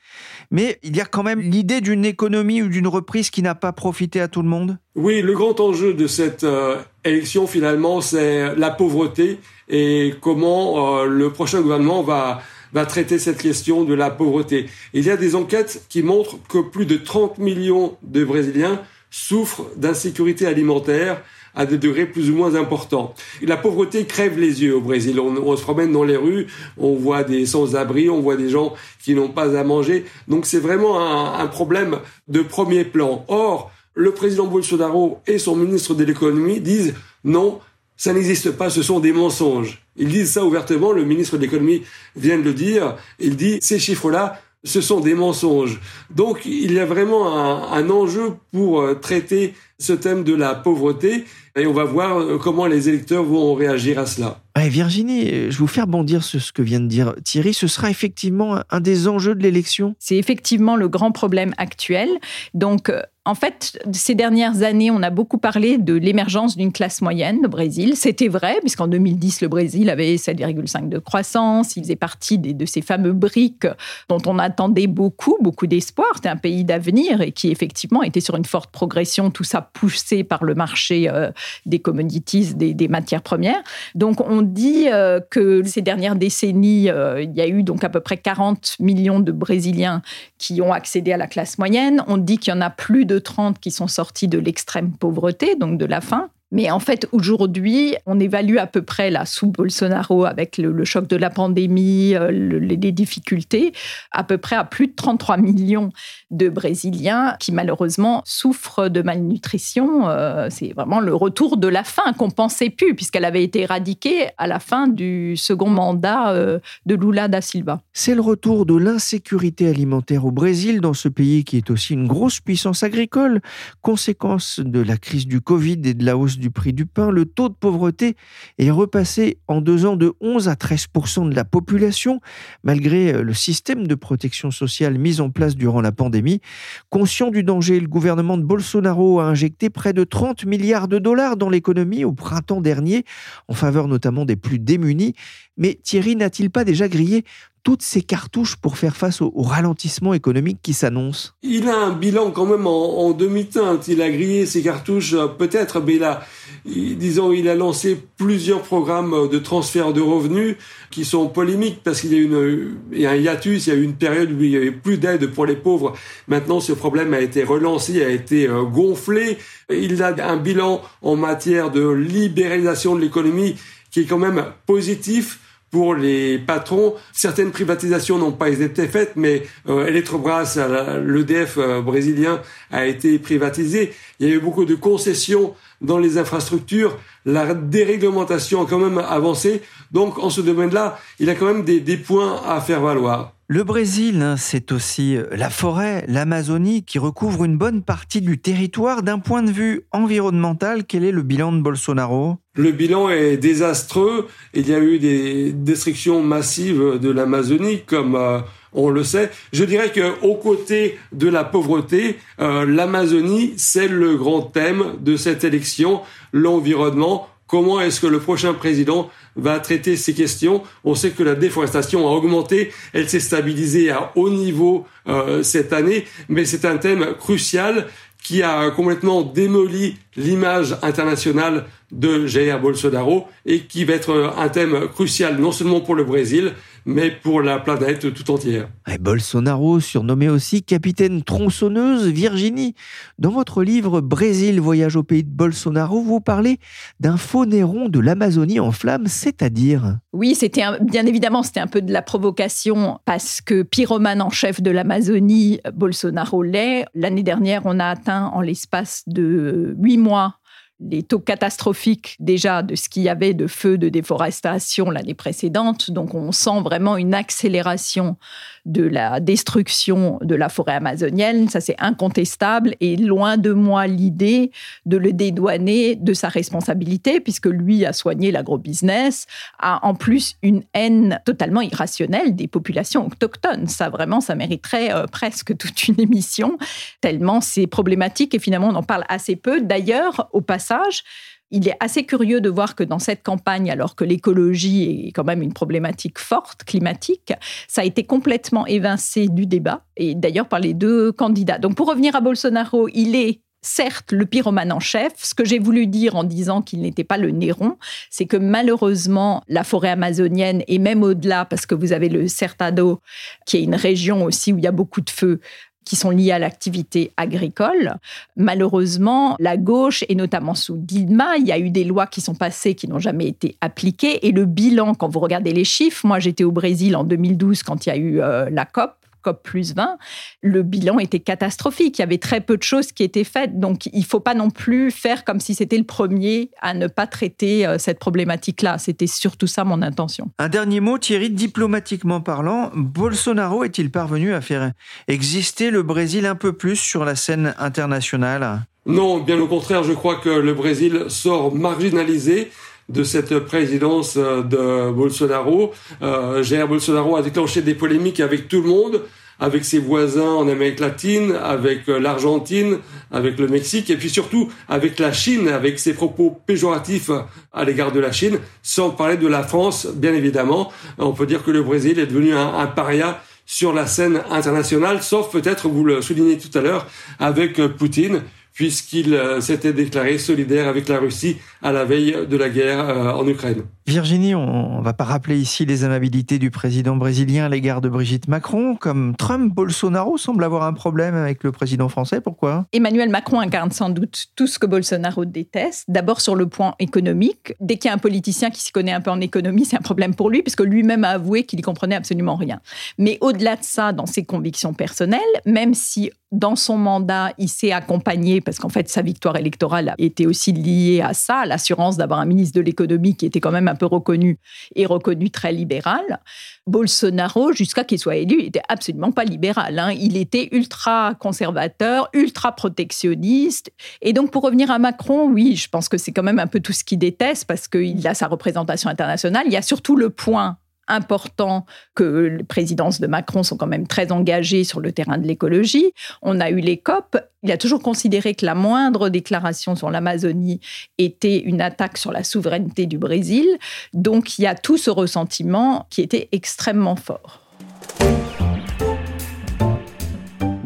Mais 0.52 0.80
il 0.84 0.96
y 0.96 1.02
a 1.02 1.06
quand 1.06 1.24
même 1.24 1.42
l'idée 1.42 1.82
d'une 1.82 2.06
économie 2.06 2.62
ou 2.62 2.70
d'une 2.70 2.88
reprise 2.88 3.30
qui 3.30 3.42
n'a 3.42 3.56
pas 3.56 3.74
profité 3.74 4.22
à 4.22 4.28
tout 4.28 4.42
le 4.42 4.48
monde? 4.48 4.78
Oui, 4.96 5.22
le 5.22 5.34
grand 5.34 5.60
enjeu 5.60 5.94
de 5.94 6.08
cette 6.08 6.44
euh, 6.44 6.78
élection 7.04 7.46
finalement, 7.46 8.02
c'est 8.02 8.56
la 8.56 8.72
pauvreté 8.72 9.40
et 9.70 10.14
comment 10.22 11.04
le 11.04 11.32
prochain 11.32 11.62
gouvernement 11.62 12.04
va 12.04 12.42
va 12.74 12.86
traiter 12.86 13.20
cette 13.20 13.42
question 13.42 13.84
de 13.84 13.94
la 13.94 14.10
pauvreté. 14.10 14.68
Il 14.94 15.06
y 15.06 15.10
a 15.10 15.18
des 15.18 15.36
enquêtes 15.36 15.86
qui 15.90 16.04
montrent 16.04 16.38
que 16.50 16.60
plus 16.60 16.86
de 16.86 16.98
30 16.98 17.38
millions 17.38 17.98
de 18.04 18.24
Brésiliens 18.24 18.82
souffrent 19.10 19.66
d'insécurité 19.78 20.46
alimentaire 20.46 21.22
à 21.56 21.66
des 21.66 21.78
degrés 21.78 22.06
plus 22.06 22.30
ou 22.30 22.36
moins 22.36 22.56
importants. 22.56 23.16
La 23.42 23.58
pauvreté 23.58 24.06
crève 24.06 24.38
les 24.38 24.62
yeux 24.62 24.76
au 24.76 24.82
Brésil. 24.82 25.20
On, 25.20 25.56
se 25.56 25.64
promène 25.64 25.92
dans 25.92 26.04
les 26.04 26.18
rues, 26.18 26.48
on 26.78 26.94
voit 26.94 27.24
des 27.24 27.48
sans-abri, 27.48 28.10
on 28.10 28.22
voit 28.22 28.36
des 28.36 28.50
gens 28.50 28.74
qui 29.04 29.16
n'ont 29.16 29.30
pas 29.30 29.58
à 29.58 29.64
manger. 29.64 30.06
Donc 30.28 30.46
c'est 30.46 30.60
vraiment 30.60 31.00
un, 31.00 31.40
un 31.40 31.48
problème 31.48 31.98
de 32.28 32.42
premier 32.42 32.84
plan. 32.84 33.26
Or, 33.28 33.72
le 33.96 34.12
président 34.12 34.46
Bolsonaro 34.46 35.20
et 35.26 35.40
son 35.40 35.56
ministre 35.56 35.96
de 35.96 36.04
l'économie 36.04 36.60
disent 36.60 36.94
non, 37.24 37.60
ça 37.98 38.14
n'existe 38.14 38.52
pas, 38.52 38.70
ce 38.70 38.84
sont 38.84 39.00
des 39.00 39.12
mensonges. 39.12 39.82
Ils 39.96 40.08
disent 40.08 40.32
ça 40.32 40.46
ouvertement, 40.46 40.92
le 40.92 41.04
ministre 41.04 41.38
de 41.38 41.42
l'économie 41.42 41.82
vient 42.16 42.38
de 42.38 42.44
le 42.44 42.54
dire, 42.54 42.96
il 43.20 43.36
dit 43.36 43.58
ces 43.62 43.80
chiffres-là, 43.80 44.40
ce 44.64 44.82
sont 44.82 45.00
des 45.00 45.14
mensonges. 45.14 45.80
Donc 46.14 46.46
il 46.46 46.74
y 46.74 46.80
a 46.80 46.86
vraiment 46.86 47.74
un, 47.74 47.90
enjeu 47.90 48.34
pour 48.52 48.82
euh, 48.82 48.96
traiter 48.96 49.54
ce 49.80 49.94
thème 49.94 50.24
de 50.24 50.36
la 50.36 50.56
pauvreté 50.56 51.26
et 51.56 51.66
on 51.68 51.74
va 51.74 51.86
voir 51.86 52.20
euh, 52.20 52.38
comment 52.38 52.66
les 52.66 52.90
électeurs 52.90 53.24
vont 53.24 53.54
réagir 53.54 53.98
à 54.00 54.06
cela. 54.06 54.42
Virginie, 54.56 55.30
euh, 55.32 55.52
je 55.52 55.58
vous 55.58 55.68
fais 55.68 55.82
rebondir 55.82 56.24
sur 56.24 56.42
ce 56.42 56.52
que 56.52 56.62
vient 56.62 56.80
de 56.80 56.88
dire 56.88 57.16
Thierry. 57.24 57.54
Ce 57.54 57.68
sera 57.68 57.90
effectivement 57.90 58.60
un 58.70 58.80
des 58.80 59.08
enjeux 59.08 59.36
de 59.36 59.44
l'élection? 59.44 59.96
C'est 60.00 60.18
effectivement 60.18 60.76
le 60.76 60.90
grand 60.90 61.12
problème 61.12 61.54
actuel. 61.58 62.10
Donc, 62.54 62.92
en 63.28 63.36
fait, 63.36 63.78
ces 63.92 64.16
dernières 64.16 64.64
années, 64.64 64.90
on 64.90 65.04
a 65.04 65.10
beaucoup 65.10 65.38
parlé 65.38 65.78
de 65.78 65.94
l'émergence 65.94 66.56
d'une 66.56 66.72
classe 66.72 67.02
moyenne 67.02 67.40
au 67.46 67.50
Brésil. 67.50 67.98
C'était 67.98 68.30
vrai, 68.30 68.60
puisqu'en 68.62 68.88
2010, 68.88 69.42
le 69.42 69.50
Brésil 69.50 69.90
avait 69.90 70.16
7,5 70.16 70.88
de 70.88 70.98
croissance. 70.98 71.76
Il 71.76 71.84
faisait 71.84 71.98
partie 71.98 72.38
de 72.38 72.66
ces 72.66 72.82
fameux 72.82 73.12
briques 73.12 73.68
dont 74.08 74.22
on 74.26 74.40
attendait 74.40 74.88
beaucoup, 74.88 75.36
beaucoup 75.42 75.68
d'espoir. 75.68 76.08
C'était 76.16 76.30
un 76.30 76.38
pays 76.38 76.64
d'avenir 76.64 77.20
et 77.20 77.34
qui, 77.34 77.52
effectivement, 77.52 78.02
était 78.02 78.22
sur 78.22 78.38
une 78.38 78.46
forte 78.46 78.72
progression, 78.72 79.30
tout 79.30 79.44
ça 79.44 79.62
poussé 79.62 80.24
par 80.24 80.46
le 80.46 80.56
marché 80.56 81.10
euh, 81.10 81.30
des 81.66 81.80
commodities, 81.80 82.56
des, 82.56 82.88
matières 82.88 83.22
premières. 83.22 83.62
Donc, 83.94 84.22
on 84.22 84.42
dit 84.42 84.88
euh, 84.88 85.20
que 85.30 85.62
ces 85.66 85.82
dernières 85.82 86.16
décennies, 86.16 86.90
euh, 86.90 87.22
il 87.22 87.36
y 87.36 87.42
a 87.42 87.48
eu 87.48 87.64
donc 87.64 87.84
à 87.84 87.90
peu 87.90 88.00
près 88.00 88.16
40 88.16 88.78
millions 88.80 89.20
de 89.20 89.34
Brésiliens 89.34 90.02
qui 90.38 90.62
ont 90.62 90.72
accédé 90.72 91.12
à 91.12 91.18
la 91.18 91.28
classe 91.28 91.58
moyenne. 91.58 92.02
On 92.08 92.16
dit 92.16 92.38
qu'il 92.38 92.54
y 92.54 92.58
en 92.58 92.62
a 92.62 92.70
plus 92.70 93.06
de 93.06 93.17
30 93.20 93.60
qui 93.60 93.72
sont 93.72 93.88
sortis 93.88 94.28
de 94.28 94.40
l'extrême 94.40 94.92
pauvreté, 94.92 95.56
donc 95.56 95.78
de 95.78 95.86
la 95.86 96.02
faim. 96.02 96.30
Mais 96.52 96.72
en 96.72 96.80
fait, 96.80 97.08
aujourd'hui, 97.12 97.96
on 98.06 98.20
évalue 98.20 98.58
à 98.58 98.68
peu 98.68 98.82
près, 98.82 99.12
là, 99.12 99.26
sous 99.26 99.48
Bolsonaro, 99.48 100.26
avec 100.26 100.58
le, 100.58 100.86
choc 100.86 101.08
de 101.08 101.18
la 101.18 101.30
pandémie, 101.30 102.16
euh, 102.16 102.32
les, 102.32 102.78
difficultés, 102.92 103.74
à 104.12 104.24
peu 104.24 104.38
près 104.38 104.56
à 104.56 104.64
plus 104.64 104.88
de 104.88 104.94
33 104.96 105.38
millions 105.38 105.92
de 106.32 106.48
Brésiliens 106.48 107.36
qui, 107.40 107.52
malheureusement, 107.52 108.22
souffrent 108.26 108.88
de 108.88 109.02
malnutrition. 109.02 110.08
Euh, 110.08 110.48
c'est 110.50 110.72
vraiment 110.74 111.02
le 111.02 111.14
retour 111.14 111.58
de 111.58 111.68
la 111.68 111.84
faim 111.84 112.14
qu'on 112.18 112.32
pensait 112.32 112.70
plus, 112.70 112.96
puisqu'elle 112.96 113.26
avait 113.26 113.44
été 113.44 113.62
éradiquée 113.62 114.30
à 114.38 114.48
la 114.48 114.60
fin 114.60 114.88
du 114.88 115.36
second 115.36 115.70
mandat 115.70 116.32
euh, 116.32 116.60
de 116.86 116.96
Lula 116.96 117.28
da 117.28 117.42
Silva. 117.42 117.82
C'est 117.92 118.16
le 118.16 118.22
retour 118.22 118.66
de 118.66 118.76
l'insécurité 118.76 119.68
alimentaire 119.68 120.26
au 120.26 120.32
Brésil, 120.32 120.80
dans 120.80 120.94
ce 120.94 121.10
pays 121.10 121.44
qui 121.44 121.58
est 121.58 121.70
aussi 121.70 121.94
une 121.94 122.08
grosse 122.08 122.40
puissance 122.40 122.84
agricole, 122.84 123.42
conséquence 123.82 124.62
de 124.64 124.80
la 124.80 124.96
crise 124.96 125.28
du 125.28 125.42
Covid 125.42 125.82
et 125.84 125.94
de 125.94 126.06
la 126.06 126.18
hausse 126.18 126.37
du 126.40 126.52
prix 126.52 126.74
du 126.74 126.86
pain, 126.86 127.12
le 127.12 127.26
taux 127.26 127.50
de 127.50 127.54
pauvreté 127.54 128.16
est 128.58 128.72
repassé 128.72 129.38
en 129.48 129.62
deux 129.62 129.86
ans 129.86 129.96
de 129.96 130.14
11 130.22 130.50
à 130.50 130.54
13% 130.54 131.30
de 131.30 131.36
la 131.36 131.46
population, 131.46 132.22
malgré 132.64 133.14
euh, 133.14 133.24
le 133.24 133.34
système 133.34 133.88
de 133.88 133.96
protection 133.96 134.52
sociale 134.52 134.98
mis 134.98 135.22
en 135.22 135.30
place 135.30 135.56
durant 135.56 135.82
la 135.82 135.92
pandémie. 135.92 136.42
Conscient 136.90 137.32
du 137.32 137.44
danger, 137.44 137.80
le 137.80 137.88
gouvernement 137.88 138.38
de 138.38 138.44
Bolsonaro 138.44 139.20
a 139.20 139.26
injecté 139.26 139.70
près 139.70 139.94
de 139.94 140.04
30 140.04 140.46
milliards 140.46 140.88
de 140.88 141.00
dollars 141.00 141.38
dans 141.38 141.50
l'économie 141.50 142.04
au 142.04 142.14
printemps 142.14 142.62
dernier, 142.62 143.04
en 143.48 143.54
faveur 143.54 143.88
notamment 143.88 144.26
des 144.26 144.36
plus 144.36 144.60
démunis. 144.60 145.14
Mais 145.58 145.80
Thierry 145.82 146.16
n'a-t-il 146.16 146.50
pas 146.50 146.64
déjà 146.64 146.88
grillé 146.88 147.24
toutes 147.68 147.82
ces 147.82 148.02
cartouches 148.02 148.56
pour 148.56 148.78
faire 148.78 148.96
face 148.96 149.22
au, 149.22 149.30
ralentissement 149.36 150.14
économique 150.14 150.60
qui 150.64 150.72
s'annonce 150.72 151.36
Il 151.44 151.68
a 151.68 151.76
un 151.76 151.92
bilan 151.92 152.32
quand 152.32 152.46
même 152.46 152.66
en, 152.66 153.12
demi-teinte. 153.12 153.90
Il 153.90 154.02
a 154.02 154.10
grillé 154.10 154.46
ses 154.46 154.62
cartouches 154.62 155.12
euh, 155.12 155.28
peut-être, 155.28 155.82
mais 155.82 155.96
il 155.96 156.04
a, 156.06 156.26
disons, 156.66 157.34
il 157.34 157.50
a 157.50 157.56
lancé 157.56 158.02
plusieurs 158.16 158.62
programmes 158.62 159.28
de 159.28 159.38
transfert 159.38 159.92
de 159.92 160.00
revenus 160.00 160.56
qui 160.92 161.04
sont 161.04 161.28
polémiques 161.28 161.82
parce 161.84 162.00
qu'il 162.00 162.14
y 162.14 162.16
a 162.16 162.20
une, 162.20 162.78
un 163.06 163.16
hiatus, 163.16 163.68
il 163.68 163.70
y 163.70 163.74
a 163.74 163.76
eu 163.76 163.84
une 163.84 163.98
période 163.98 164.32
où 164.32 164.42
il 164.42 164.52
y 164.52 164.56
avait 164.56 164.72
plus 164.72 164.98
d'aide 164.98 165.34
pour 165.34 165.46
les 165.46 165.58
pauvres. 165.58 165.92
Maintenant, 166.30 166.62
ce 166.62 166.72
problème 166.72 167.14
a 167.14 167.20
été 167.20 167.44
relancé, 167.44 168.02
a 168.02 168.10
été 168.10 168.48
euh, 168.48 168.64
gonflé. 168.64 169.40
Il 169.70 170.02
a 170.02 170.16
un 170.26 170.38
bilan 170.38 170.82
en 171.02 171.18
matière 171.18 171.70
de 171.70 171.86
libéralisation 171.86 172.96
de 172.96 173.02
l'économie 173.02 173.58
qui 173.92 174.00
est 174.00 174.06
quand 174.06 174.20
même 174.20 174.46
positif 174.66 175.42
pour 175.72 175.96
les 175.96 176.38
patrons. 176.38 176.96
Certaines 177.14 177.52
privatisations 177.52 178.18
n'ont 178.18 178.32
pas 178.32 178.50
été 178.50 178.88
faites, 178.88 179.14
mais 179.16 179.44
euh, 179.68 179.88
Electrobras, 179.88 180.58
l'EDF 181.06 181.58
euh, 181.58 181.82
brésilien, 181.82 182.42
a 182.72 182.86
été 182.86 183.20
privatisé. 183.20 183.94
Il 184.20 184.28
y 184.28 184.32
a 184.32 184.36
eu 184.36 184.40
beaucoup 184.40 184.66
de 184.66 184.76
concessions 184.76 185.56
dans 185.82 185.98
les 185.98 186.18
infrastructures. 186.18 186.98
La 187.26 187.54
déréglementation 187.54 188.64
a 188.64 188.66
quand 188.66 188.80
même 188.80 188.98
avancé. 188.98 189.62
Donc, 189.92 190.18
en 190.20 190.30
ce 190.30 190.42
domaine-là, 190.42 191.00
il 191.20 191.30
a 191.30 191.36
quand 191.36 191.46
même 191.46 191.64
des, 191.64 191.80
des 191.80 191.98
points 191.98 192.42
à 192.48 192.62
faire 192.62 192.82
valoir. 192.82 193.37
Le 193.50 193.64
Brésil, 193.64 194.22
hein, 194.22 194.36
c'est 194.36 194.74
aussi 194.74 195.16
euh, 195.16 195.24
la 195.32 195.50
forêt, 195.50 196.04
l'Amazonie, 196.10 196.84
qui 196.84 197.00
recouvre 197.00 197.46
une 197.46 197.58
bonne 197.58 197.82
partie 197.82 198.20
du 198.20 198.38
territoire. 198.38 199.04
D'un 199.04 199.20
point 199.20 199.42
de 199.42 199.52
vue 199.52 199.84
environnemental, 199.94 200.84
quel 200.84 201.06
est 201.06 201.14
le 201.14 201.22
bilan 201.22 201.54
de 201.54 201.62
Bolsonaro? 201.62 202.36
Le 202.56 202.74
bilan 202.74 203.10
est 203.10 203.38
désastreux. 203.38 204.28
Il 204.54 204.68
y 204.68 204.74
a 204.74 204.80
eu 204.80 205.00
des 205.00 205.54
destructions 205.54 206.22
massives 206.22 207.00
de 207.00 207.10
l'Amazonie, 207.10 207.84
comme 207.86 208.16
euh, 208.16 208.40
on 208.74 208.90
le 208.90 209.06
sait. 209.06 209.32
Je 209.54 209.64
dirais 209.64 209.94
que 209.94 210.20
aux 210.26 210.36
côtés 210.36 211.00
de 211.14 211.30
la 211.30 211.46
pauvreté, 211.46 212.18
euh, 212.42 212.66
l'Amazonie, 212.66 213.54
c'est 213.56 213.88
le 213.88 214.18
grand 214.18 214.42
thème 214.42 214.96
de 215.00 215.16
cette 215.16 215.46
élection, 215.46 216.02
l'environnement. 216.34 217.30
Comment 217.48 217.80
est-ce 217.80 218.02
que 218.02 218.08
le 218.08 218.20
prochain 218.20 218.54
président 218.54 219.10
va 219.38 219.60
traiter 219.60 219.96
ces 219.96 220.14
questions? 220.14 220.64
On 220.84 220.96
sait 220.96 221.12
que 221.12 221.24
la 221.24 221.34
déforestation 221.34 222.08
a 222.08 222.12
augmenté, 222.12 222.72
elle 222.94 223.10
s'est 223.10 223.22
stabilisée 223.22 223.90
à 223.90 224.12
haut 224.16 224.30
niveau 224.30 224.86
euh, 225.08 225.44
cette 225.44 225.72
année, 225.72 226.06
mais 226.28 226.44
c'est 226.44 226.66
un 226.66 226.78
thème 226.78 227.16
crucial 227.18 227.88
qui 228.22 228.44
a 228.44 228.70
complètement 228.72 229.22
démoli 229.22 229.96
l'image 230.18 230.76
internationale 230.82 231.66
de 231.92 232.28
Jair 232.28 232.60
Bolsonaro 232.60 233.28
et 233.46 233.62
qui 233.62 233.86
va 233.86 233.94
être 233.94 234.34
un 234.38 234.50
thème 234.50 234.90
crucial 234.90 235.38
non 235.38 235.54
seulement 235.54 235.80
pour 235.80 235.96
le 235.96 236.04
Brésil, 236.04 236.54
mais 236.88 237.12
pour 237.12 237.42
la 237.42 237.60
planète 237.60 238.14
tout 238.14 238.32
entière. 238.32 238.70
Et 238.92 238.98
Bolsonaro, 238.98 239.82
surnommé 239.82 240.30
aussi 240.30 240.64
capitaine 240.64 241.22
tronçonneuse 241.22 242.08
Virginie. 242.08 242.74
Dans 243.20 243.30
votre 243.30 243.62
livre 243.62 244.00
Brésil, 244.00 244.62
voyage 244.62 244.96
au 244.96 245.04
pays 245.04 245.26
de 245.26 245.30
Bolsonaro, 245.30 246.02
vous 246.02 246.22
parlez 246.22 246.60
d'un 247.02 247.18
faux 247.18 247.46
néron 247.46 247.90
de 247.90 248.00
l'Amazonie 248.00 248.62
en 248.62 248.72
flammes, 248.72 249.08
c'est-à-dire? 249.08 249.98
Oui, 250.14 250.34
c'était 250.34 250.64
bien 250.82 251.06
évidemment, 251.06 251.44
c'était 251.44 251.60
un 251.60 251.68
peu 251.68 251.82
de 251.82 251.92
la 251.92 252.02
provocation 252.02 253.00
parce 253.04 253.42
que 253.42 253.64
pyromane 253.64 254.22
en 254.22 254.30
chef 254.30 254.62
de 254.62 254.72
l'Amazonie, 254.72 255.60
Bolsonaro 255.74 256.42
l'est. 256.42 256.86
L'année 256.96 257.24
dernière, 257.24 257.64
on 257.66 257.80
a 257.80 257.86
atteint 257.86 258.28
en 258.28 258.40
l'espace 258.40 259.04
de 259.08 259.76
huit 259.78 259.98
mois 259.98 260.36
les 260.80 261.04
taux 261.04 261.20
catastrophiques 261.20 262.16
déjà 262.20 262.62
de 262.62 262.76
ce 262.76 262.90
qu'il 262.90 263.04
y 263.04 263.10
avait 263.10 263.34
de 263.34 263.48
feux 263.48 263.78
de 263.78 263.90
déforestation 263.90 264.90
l'année 264.92 265.16
précédente. 265.16 265.92
Donc 265.92 266.14
on 266.14 266.32
sent 266.32 266.62
vraiment 266.64 266.98
une 266.98 267.14
accélération 267.14 268.18
de 268.68 268.84
la 268.84 269.20
destruction 269.20 270.20
de 270.22 270.36
la 270.36 270.50
forêt 270.50 270.74
amazonienne, 270.74 271.50
ça 271.50 271.62
c'est 271.62 271.76
incontestable, 271.80 272.76
et 272.82 272.98
loin 272.98 273.38
de 273.38 273.54
moi 273.54 273.88
l'idée 273.88 274.52
de 274.86 274.98
le 274.98 275.14
dédouaner 275.14 275.96
de 275.96 276.14
sa 276.14 276.28
responsabilité, 276.28 277.20
puisque 277.22 277.48
lui 277.48 277.86
a 277.86 277.94
soigné 277.94 278.30
l'agro-business, 278.32 279.26
a 279.58 279.86
en 279.88 279.96
plus 279.96 280.36
une 280.44 280.64
haine 280.74 281.20
totalement 281.26 281.62
irrationnelle 281.62 282.36
des 282.36 282.48
populations 282.48 283.08
autochtones. 283.08 283.68
Ça 283.68 283.90
vraiment, 283.90 284.20
ça 284.20 284.36
mériterait 284.36 284.94
euh, 284.94 285.06
presque 285.08 285.58
toute 285.58 285.88
une 285.88 286.00
émission, 286.00 286.58
tellement 287.02 287.40
c'est 287.40 287.68
problématique, 287.68 288.36
et 288.36 288.40
finalement 288.40 288.68
on 288.68 288.76
en 288.76 288.84
parle 288.84 289.06
assez 289.08 289.38
peu. 289.38 289.62
D'ailleurs, 289.62 290.30
au 290.34 290.42
passage, 290.42 291.04
il 291.52 291.68
est 291.68 291.78
assez 291.80 292.06
curieux 292.06 292.42
de 292.42 292.50
voir 292.50 292.76
que 292.76 292.84
dans 292.84 293.00
cette 293.00 293.24
campagne, 293.24 293.72
alors 293.72 293.96
que 293.96 294.04
l'écologie 294.04 295.08
est 295.08 295.12
quand 295.12 295.24
même 295.24 295.42
une 295.42 295.54
problématique 295.54 296.20
forte, 296.20 296.64
climatique, 296.64 297.34
ça 297.68 297.82
a 297.82 297.86
été 297.86 298.04
complètement 298.04 298.66
évincé 298.66 299.28
du 299.30 299.46
débat, 299.46 299.84
et 299.96 300.16
d'ailleurs 300.16 300.48
par 300.48 300.60
les 300.60 300.74
deux 300.74 301.12
candidats. 301.12 301.58
Donc 301.58 301.76
pour 301.76 301.88
revenir 301.88 302.16
à 302.16 302.22
Bolsonaro, 302.22 302.90
il 302.94 303.16
est 303.16 303.42
certes 303.62 304.12
le 304.12 304.26
pyromane 304.26 304.72
en 304.72 304.80
chef. 304.80 305.14
Ce 305.18 305.34
que 305.34 305.44
j'ai 305.44 305.60
voulu 305.60 305.88
dire 305.88 306.16
en 306.16 306.24
disant 306.24 306.62
qu'il 306.62 306.82
n'était 306.82 307.04
pas 307.04 307.18
le 307.18 307.32
Néron, 307.32 307.78
c'est 308.10 308.26
que 308.26 308.38
malheureusement, 308.38 309.44
la 309.48 309.64
forêt 309.64 309.90
amazonienne, 309.90 310.64
et 310.68 310.80
même 310.80 311.04
au-delà, 311.04 311.46
parce 311.46 311.66
que 311.66 311.76
vous 311.76 311.92
avez 311.92 312.10
le 312.10 312.28
Certado, 312.28 313.02
qui 313.46 313.58
est 313.58 313.64
une 313.64 313.76
région 313.76 314.24
aussi 314.24 314.54
où 314.54 314.58
il 314.58 314.64
y 314.64 314.68
a 314.68 314.72
beaucoup 314.72 315.02
de 315.02 315.10
feux, 315.10 315.40
qui 315.88 315.96
sont 315.96 316.10
liées 316.10 316.34
à 316.34 316.40
l'activité 316.40 317.14
agricole. 317.16 317.96
Malheureusement, 318.36 319.38
la 319.40 319.56
gauche, 319.56 320.04
et 320.10 320.16
notamment 320.16 320.54
sous 320.54 320.76
Dilma, 320.76 321.38
il 321.38 321.48
y 321.48 321.54
a 321.54 321.58
eu 321.58 321.70
des 321.70 321.86
lois 321.86 322.08
qui 322.08 322.20
sont 322.20 322.36
passées 322.36 322.76
qui 322.76 322.90
n'ont 322.90 323.00
jamais 323.00 323.28
été 323.28 323.56
appliquées. 323.62 324.28
Et 324.28 324.34
le 324.34 324.44
bilan, 324.44 324.96
quand 324.96 325.08
vous 325.08 325.22
regardez 325.22 325.54
les 325.54 325.64
chiffres, 325.64 326.06
moi 326.06 326.20
j'étais 326.20 326.44
au 326.44 326.52
Brésil 326.52 326.98
en 326.98 327.06
2012 327.06 327.64
quand 327.64 327.86
il 327.86 327.90
y 327.90 327.92
a 327.94 327.96
eu 327.96 328.20
euh, 328.20 328.50
la 328.50 328.66
COP, 328.66 328.96
COP 329.28 329.44
plus 329.44 329.76
20, 329.76 329.98
le 330.42 330.64
bilan 330.64 331.00
était 331.00 331.20
catastrophique. 331.20 332.00
Il 332.00 332.02
y 332.02 332.04
avait 332.04 332.18
très 332.18 332.42
peu 332.42 332.58
de 332.58 332.64
choses 332.64 332.92
qui 332.92 333.04
étaient 333.04 333.24
faites. 333.24 333.60
Donc, 333.60 333.88
il 333.88 334.00
ne 334.00 334.06
faut 334.06 334.20
pas 334.20 334.34
non 334.34 334.50
plus 334.50 334.92
faire 334.92 335.26
comme 335.26 335.40
si 335.40 335.54
c'était 335.54 335.78
le 335.78 335.84
premier 335.84 336.52
à 336.62 336.74
ne 336.74 336.88
pas 336.88 337.08
traiter 337.08 337.66
euh, 337.66 337.78
cette 337.78 338.00
problématique-là. 338.00 338.78
C'était 338.78 339.08
surtout 339.08 339.48
ça 339.48 339.64
mon 339.64 339.82
intention. 339.82 340.32
Un 340.40 340.50
dernier 340.50 340.80
mot, 340.80 340.98
Thierry, 340.98 341.30
diplomatiquement 341.30 342.22
parlant, 342.22 342.72
Bolsonaro 342.74 343.64
est-il 343.64 343.92
parvenu 343.92 344.34
à 344.34 344.42
faire 344.42 344.72
exister 345.08 345.72
le 345.72 345.84
Brésil 345.84 346.26
un 346.26 346.36
peu 346.36 346.54
plus 346.54 346.78
sur 346.78 347.04
la 347.04 347.16
scène 347.16 347.54
internationale? 347.58 348.62
Non, 348.86 349.20
bien 349.20 349.40
au 349.40 349.48
contraire, 349.48 349.84
je 349.84 349.92
crois 349.92 350.16
que 350.16 350.30
le 350.30 350.54
Brésil 350.54 351.06
sort 351.10 351.54
marginalisé 351.54 352.50
de 352.90 353.04
cette 353.04 353.40
présidence 353.40 354.16
euh, 354.18 354.44
de 354.44 354.92
Bolsonaro. 354.92 355.74
Euh, 356.02 356.42
Jair 356.44 356.68
Bolsonaro 356.68 357.18
a 357.18 357.22
déclenché 357.22 357.62
des 357.62 357.76
polémiques 357.76 358.20
avec 358.20 358.48
tout 358.48 358.62
le 358.62 358.70
monde, 358.70 359.02
avec 359.40 359.66
ses 359.66 359.80
voisins 359.80 360.30
en 360.30 360.48
Amérique 360.48 360.80
latine, 360.80 361.34
avec 361.44 361.88
euh, 361.90 362.00
l'Argentine, 362.00 362.80
avec 363.12 363.38
le 363.38 363.48
Mexique, 363.48 363.90
et 363.90 363.98
puis 363.98 364.10
surtout 364.10 364.50
avec 364.68 365.00
la 365.00 365.12
Chine, 365.12 365.48
avec 365.48 365.80
ses 365.80 365.94
propos 365.94 366.40
péjoratifs 366.46 367.12
à 367.54 367.64
l'égard 367.64 367.92
de 367.92 368.00
la 368.00 368.12
Chine, 368.12 368.40
sans 368.64 368.90
parler 368.90 369.18
de 369.18 369.28
la 369.28 369.44
France, 369.44 369.88
bien 369.88 370.14
évidemment. 370.14 370.72
On 370.98 371.14
peut 371.14 371.26
dire 371.26 371.44
que 371.44 371.52
le 371.52 371.64
Brésil 371.64 372.00
est 372.00 372.08
devenu 372.08 372.34
un, 372.34 372.56
un 372.56 372.68
paria 372.68 373.22
sur 373.46 373.74
la 373.74 373.88
scène 373.88 374.22
internationale, 374.30 375.02
sauf 375.02 375.32
peut-être, 375.32 375.70
vous 375.70 375.86
le 375.86 376.02
soulignez 376.02 376.38
tout 376.38 376.56
à 376.58 376.62
l'heure, 376.62 376.86
avec 377.20 377.62
Poutine, 377.78 378.24
puisqu'il 378.58 379.14
euh, 379.14 379.40
s'était 379.40 379.72
déclaré 379.72 380.18
solidaire 380.18 380.68
avec 380.68 380.90
la 380.90 380.98
Russie 380.98 381.38
à 381.62 381.72
la 381.72 381.86
veille 381.86 382.26
de 382.28 382.38
la 382.38 382.50
guerre 382.50 382.90
euh, 382.90 383.12
en 383.12 383.28
Ukraine. 383.28 383.64
Virginie, 383.88 384.36
on 384.36 384.80
ne 384.80 384.84
va 384.84 384.92
pas 384.92 385.06
rappeler 385.06 385.40
ici 385.40 385.66
les 385.66 385.86
amabilités 385.86 386.40
du 386.40 386.52
président 386.52 386.98
brésilien 386.98 387.46
à 387.46 387.50
l'égard 387.50 387.80
de 387.80 387.88
Brigitte 387.88 388.28
Macron. 388.28 388.76
Comme 388.76 389.16
Trump, 389.16 389.54
Bolsonaro 389.56 390.18
semble 390.18 390.44
avoir 390.44 390.64
un 390.64 390.74
problème 390.74 391.16
avec 391.16 391.42
le 391.46 391.54
président 391.54 391.88
français. 391.88 392.20
Pourquoi? 392.20 392.66
Emmanuel 392.74 393.10
Macron 393.10 393.40
incarne 393.40 393.72
sans 393.72 393.90
doute 393.90 394.26
tout 394.36 394.46
ce 394.46 394.60
que 394.60 394.66
Bolsonaro 394.66 395.24
déteste. 395.24 395.86
D'abord 395.88 396.20
sur 396.20 396.36
le 396.36 396.48
point 396.48 396.76
économique. 396.80 397.54
Dès 397.62 397.78
qu'il 397.78 397.88
y 397.88 397.92
a 397.92 397.96
un 397.96 397.98
politicien 397.98 398.50
qui 398.50 398.60
s'y 398.60 398.74
connaît 398.74 398.92
un 398.92 399.00
peu 399.00 399.10
en 399.10 399.22
économie, 399.22 399.64
c'est 399.64 399.78
un 399.78 399.82
problème 399.82 400.16
pour 400.16 400.30
lui, 400.30 400.42
puisque 400.42 400.64
lui-même 400.64 401.06
a 401.06 401.12
avoué 401.12 401.46
qu'il 401.46 401.56
n'y 401.56 401.64
comprenait 401.64 401.96
absolument 401.96 402.36
rien. 402.36 402.60
Mais 402.98 403.18
au-delà 403.22 403.56
de 403.56 403.64
ça, 403.64 403.94
dans 403.94 404.06
ses 404.06 404.26
convictions 404.26 404.74
personnelles, 404.74 405.22
même 405.46 405.74
si 405.74 406.12
dans 406.34 406.58
son 406.58 406.78
mandat, 406.78 407.32
il 407.38 407.48
s'est 407.48 407.72
accompagné, 407.72 408.42
parce 408.42 408.60
qu'en 408.60 408.68
fait, 408.68 408.90
sa 408.90 409.02
victoire 409.02 409.38
électorale 409.38 409.96
était 409.98 410.26
aussi 410.26 410.52
liée 410.52 411.00
à 411.02 411.14
ça, 411.14 411.46
l'assurance 411.46 411.96
d'avoir 411.96 412.20
un 412.20 412.26
ministre 412.26 412.58
de 412.58 412.62
l'économie 412.66 413.16
qui 413.16 413.26
était 413.26 413.40
quand 413.40 413.52
même 413.52 413.70
un 413.70 413.77
peu 413.78 413.86
reconnu 413.86 414.40
et 414.76 414.86
reconnu 414.86 415.32
très 415.32 415.54
libéral. 415.54 416.20
Bolsonaro, 416.68 417.54
jusqu'à 417.54 417.86
qu'il 417.86 418.00
soit 418.00 418.18
élu, 418.18 418.44
n'était 418.44 418.62
absolument 418.68 419.14
pas 419.14 419.24
libéral. 419.24 419.80
Hein. 419.80 419.94
Il 419.94 420.18
était 420.18 420.50
ultra 420.52 421.14
conservateur, 421.16 422.10
ultra 422.14 422.52
protectionniste. 422.52 423.72
Et 424.02 424.12
donc, 424.12 424.32
pour 424.32 424.44
revenir 424.44 424.70
à 424.70 424.80
Macron, 424.80 425.30
oui, 425.30 425.56
je 425.56 425.70
pense 425.70 425.88
que 425.88 425.98
c'est 425.98 426.12
quand 426.12 426.24
même 426.24 426.40
un 426.40 426.48
peu 426.48 426.60
tout 426.60 426.74
ce 426.74 426.84
qu'il 426.84 427.00
déteste 427.00 427.46
parce 427.46 427.70
qu'il 427.70 428.06
a 428.06 428.14
sa 428.14 428.28
représentation 428.28 428.90
internationale. 428.90 429.44
Il 429.46 429.54
y 429.54 429.58
a 429.58 429.62
surtout 429.62 429.96
le 429.96 430.10
point 430.10 430.58
important 430.88 431.66
que 431.96 432.04
les 432.04 432.44
présidences 432.44 433.00
de 433.00 433.08
Macron 433.08 433.44
sont 433.44 433.58
quand 433.58 433.68
même 433.68 433.88
très 433.88 434.12
engagées 434.12 434.64
sur 434.64 434.80
le 434.80 434.92
terrain 434.92 435.18
de 435.18 435.28
l'écologie. 435.28 435.92
On 436.22 436.40
a 436.40 436.50
eu 436.50 436.60
les 436.60 436.78
COP. 436.78 437.18
Il 437.44 437.52
a 437.52 437.58
toujours 437.58 437.82
considéré 437.82 438.36
que 438.36 438.46
la 438.46 438.56
moindre 438.56 439.10
déclaration 439.10 439.76
sur 439.76 439.90
l'Amazonie 439.90 440.60
était 440.98 441.40
une 441.40 441.62
attaque 441.62 441.98
sur 441.98 442.12
la 442.12 442.24
souveraineté 442.24 442.86
du 442.86 442.98
Brésil. 442.98 443.46
Donc 443.94 444.38
il 444.38 444.44
y 444.44 444.48
a 444.48 444.56
tout 444.56 444.78
ce 444.78 444.90
ressentiment 444.90 445.88
qui 445.90 446.02
était 446.02 446.30
extrêmement 446.32 446.96
fort. 446.96 447.42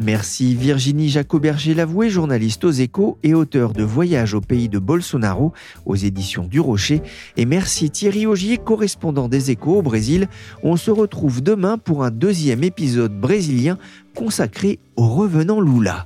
Merci 0.02 0.56
Virginie 0.56 1.10
Jacoberger-Lavoué, 1.10 2.10
journaliste 2.10 2.64
aux 2.64 2.72
échos 2.72 3.18
et 3.22 3.34
auteur 3.34 3.72
de 3.72 3.84
Voyage 3.84 4.34
au 4.34 4.40
pays 4.40 4.68
de 4.68 4.80
Bolsonaro 4.80 5.52
aux 5.86 5.94
éditions 5.94 6.44
du 6.44 6.58
Rocher. 6.58 7.02
Et 7.36 7.46
merci 7.46 7.88
Thierry 7.88 8.26
Augier, 8.26 8.58
correspondant 8.58 9.28
des 9.28 9.52
échos 9.52 9.78
au 9.78 9.82
Brésil. 9.82 10.26
On 10.64 10.76
se 10.76 10.90
retrouve 10.90 11.40
demain 11.40 11.78
pour 11.78 12.02
un 12.02 12.10
deuxième 12.10 12.64
épisode 12.64 13.12
brésilien 13.12 13.78
consacré 14.16 14.80
au 14.96 15.06
revenant 15.06 15.60
Lula. 15.60 16.04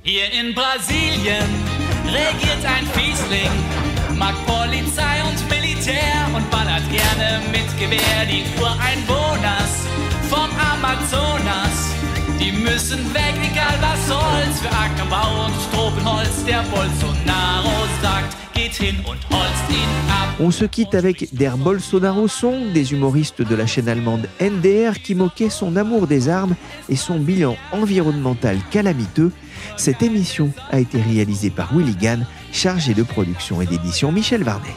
Die 12.39 12.51
müssen 12.51 12.99
weg, 13.13 13.35
egal 13.43 13.77
was 13.81 14.07
soll's, 14.07 14.59
für 14.61 14.69
Ackerbau 14.69 15.45
und 15.45 15.53
Tropenholz. 15.73 16.45
Der 16.45 16.63
Bolsonaro 16.71 17.87
sagt, 18.01 18.35
geht 18.53 18.73
hin 18.75 18.95
und 18.99 19.17
holzt 19.29 19.69
ihn 19.69 19.89
ab. 20.09 20.27
On 20.39 20.51
se 20.51 20.67
quitte 20.67 20.95
avec 20.95 21.29
Der 21.31 21.57
Bolsonaro 21.57 22.27
Song, 22.27 22.73
des 22.73 22.91
humoristes 22.91 23.41
de 23.41 23.55
la 23.55 23.65
chaîne 23.65 23.89
allemande 23.89 24.27
NDR 24.39 24.99
qui 25.01 25.15
moquaient 25.15 25.49
son 25.49 25.75
amour 25.75 26.05
des 26.05 26.29
armes 26.29 26.55
et 26.89 26.95
son 26.95 27.19
bilan 27.19 27.57
environnemental 27.71 28.57
calamiteux. 28.69 29.31
Cette 29.75 30.03
émission 30.03 30.51
a 30.69 30.79
été 30.79 31.01
réalisée 31.01 31.49
par 31.49 31.73
Willy 31.73 31.95
Gann, 31.95 32.25
chargé 32.51 32.93
de 32.93 33.03
production 33.03 33.61
et 33.61 33.65
d'édition 33.65 34.11
Michel 34.11 34.43
Varnet. 34.43 34.75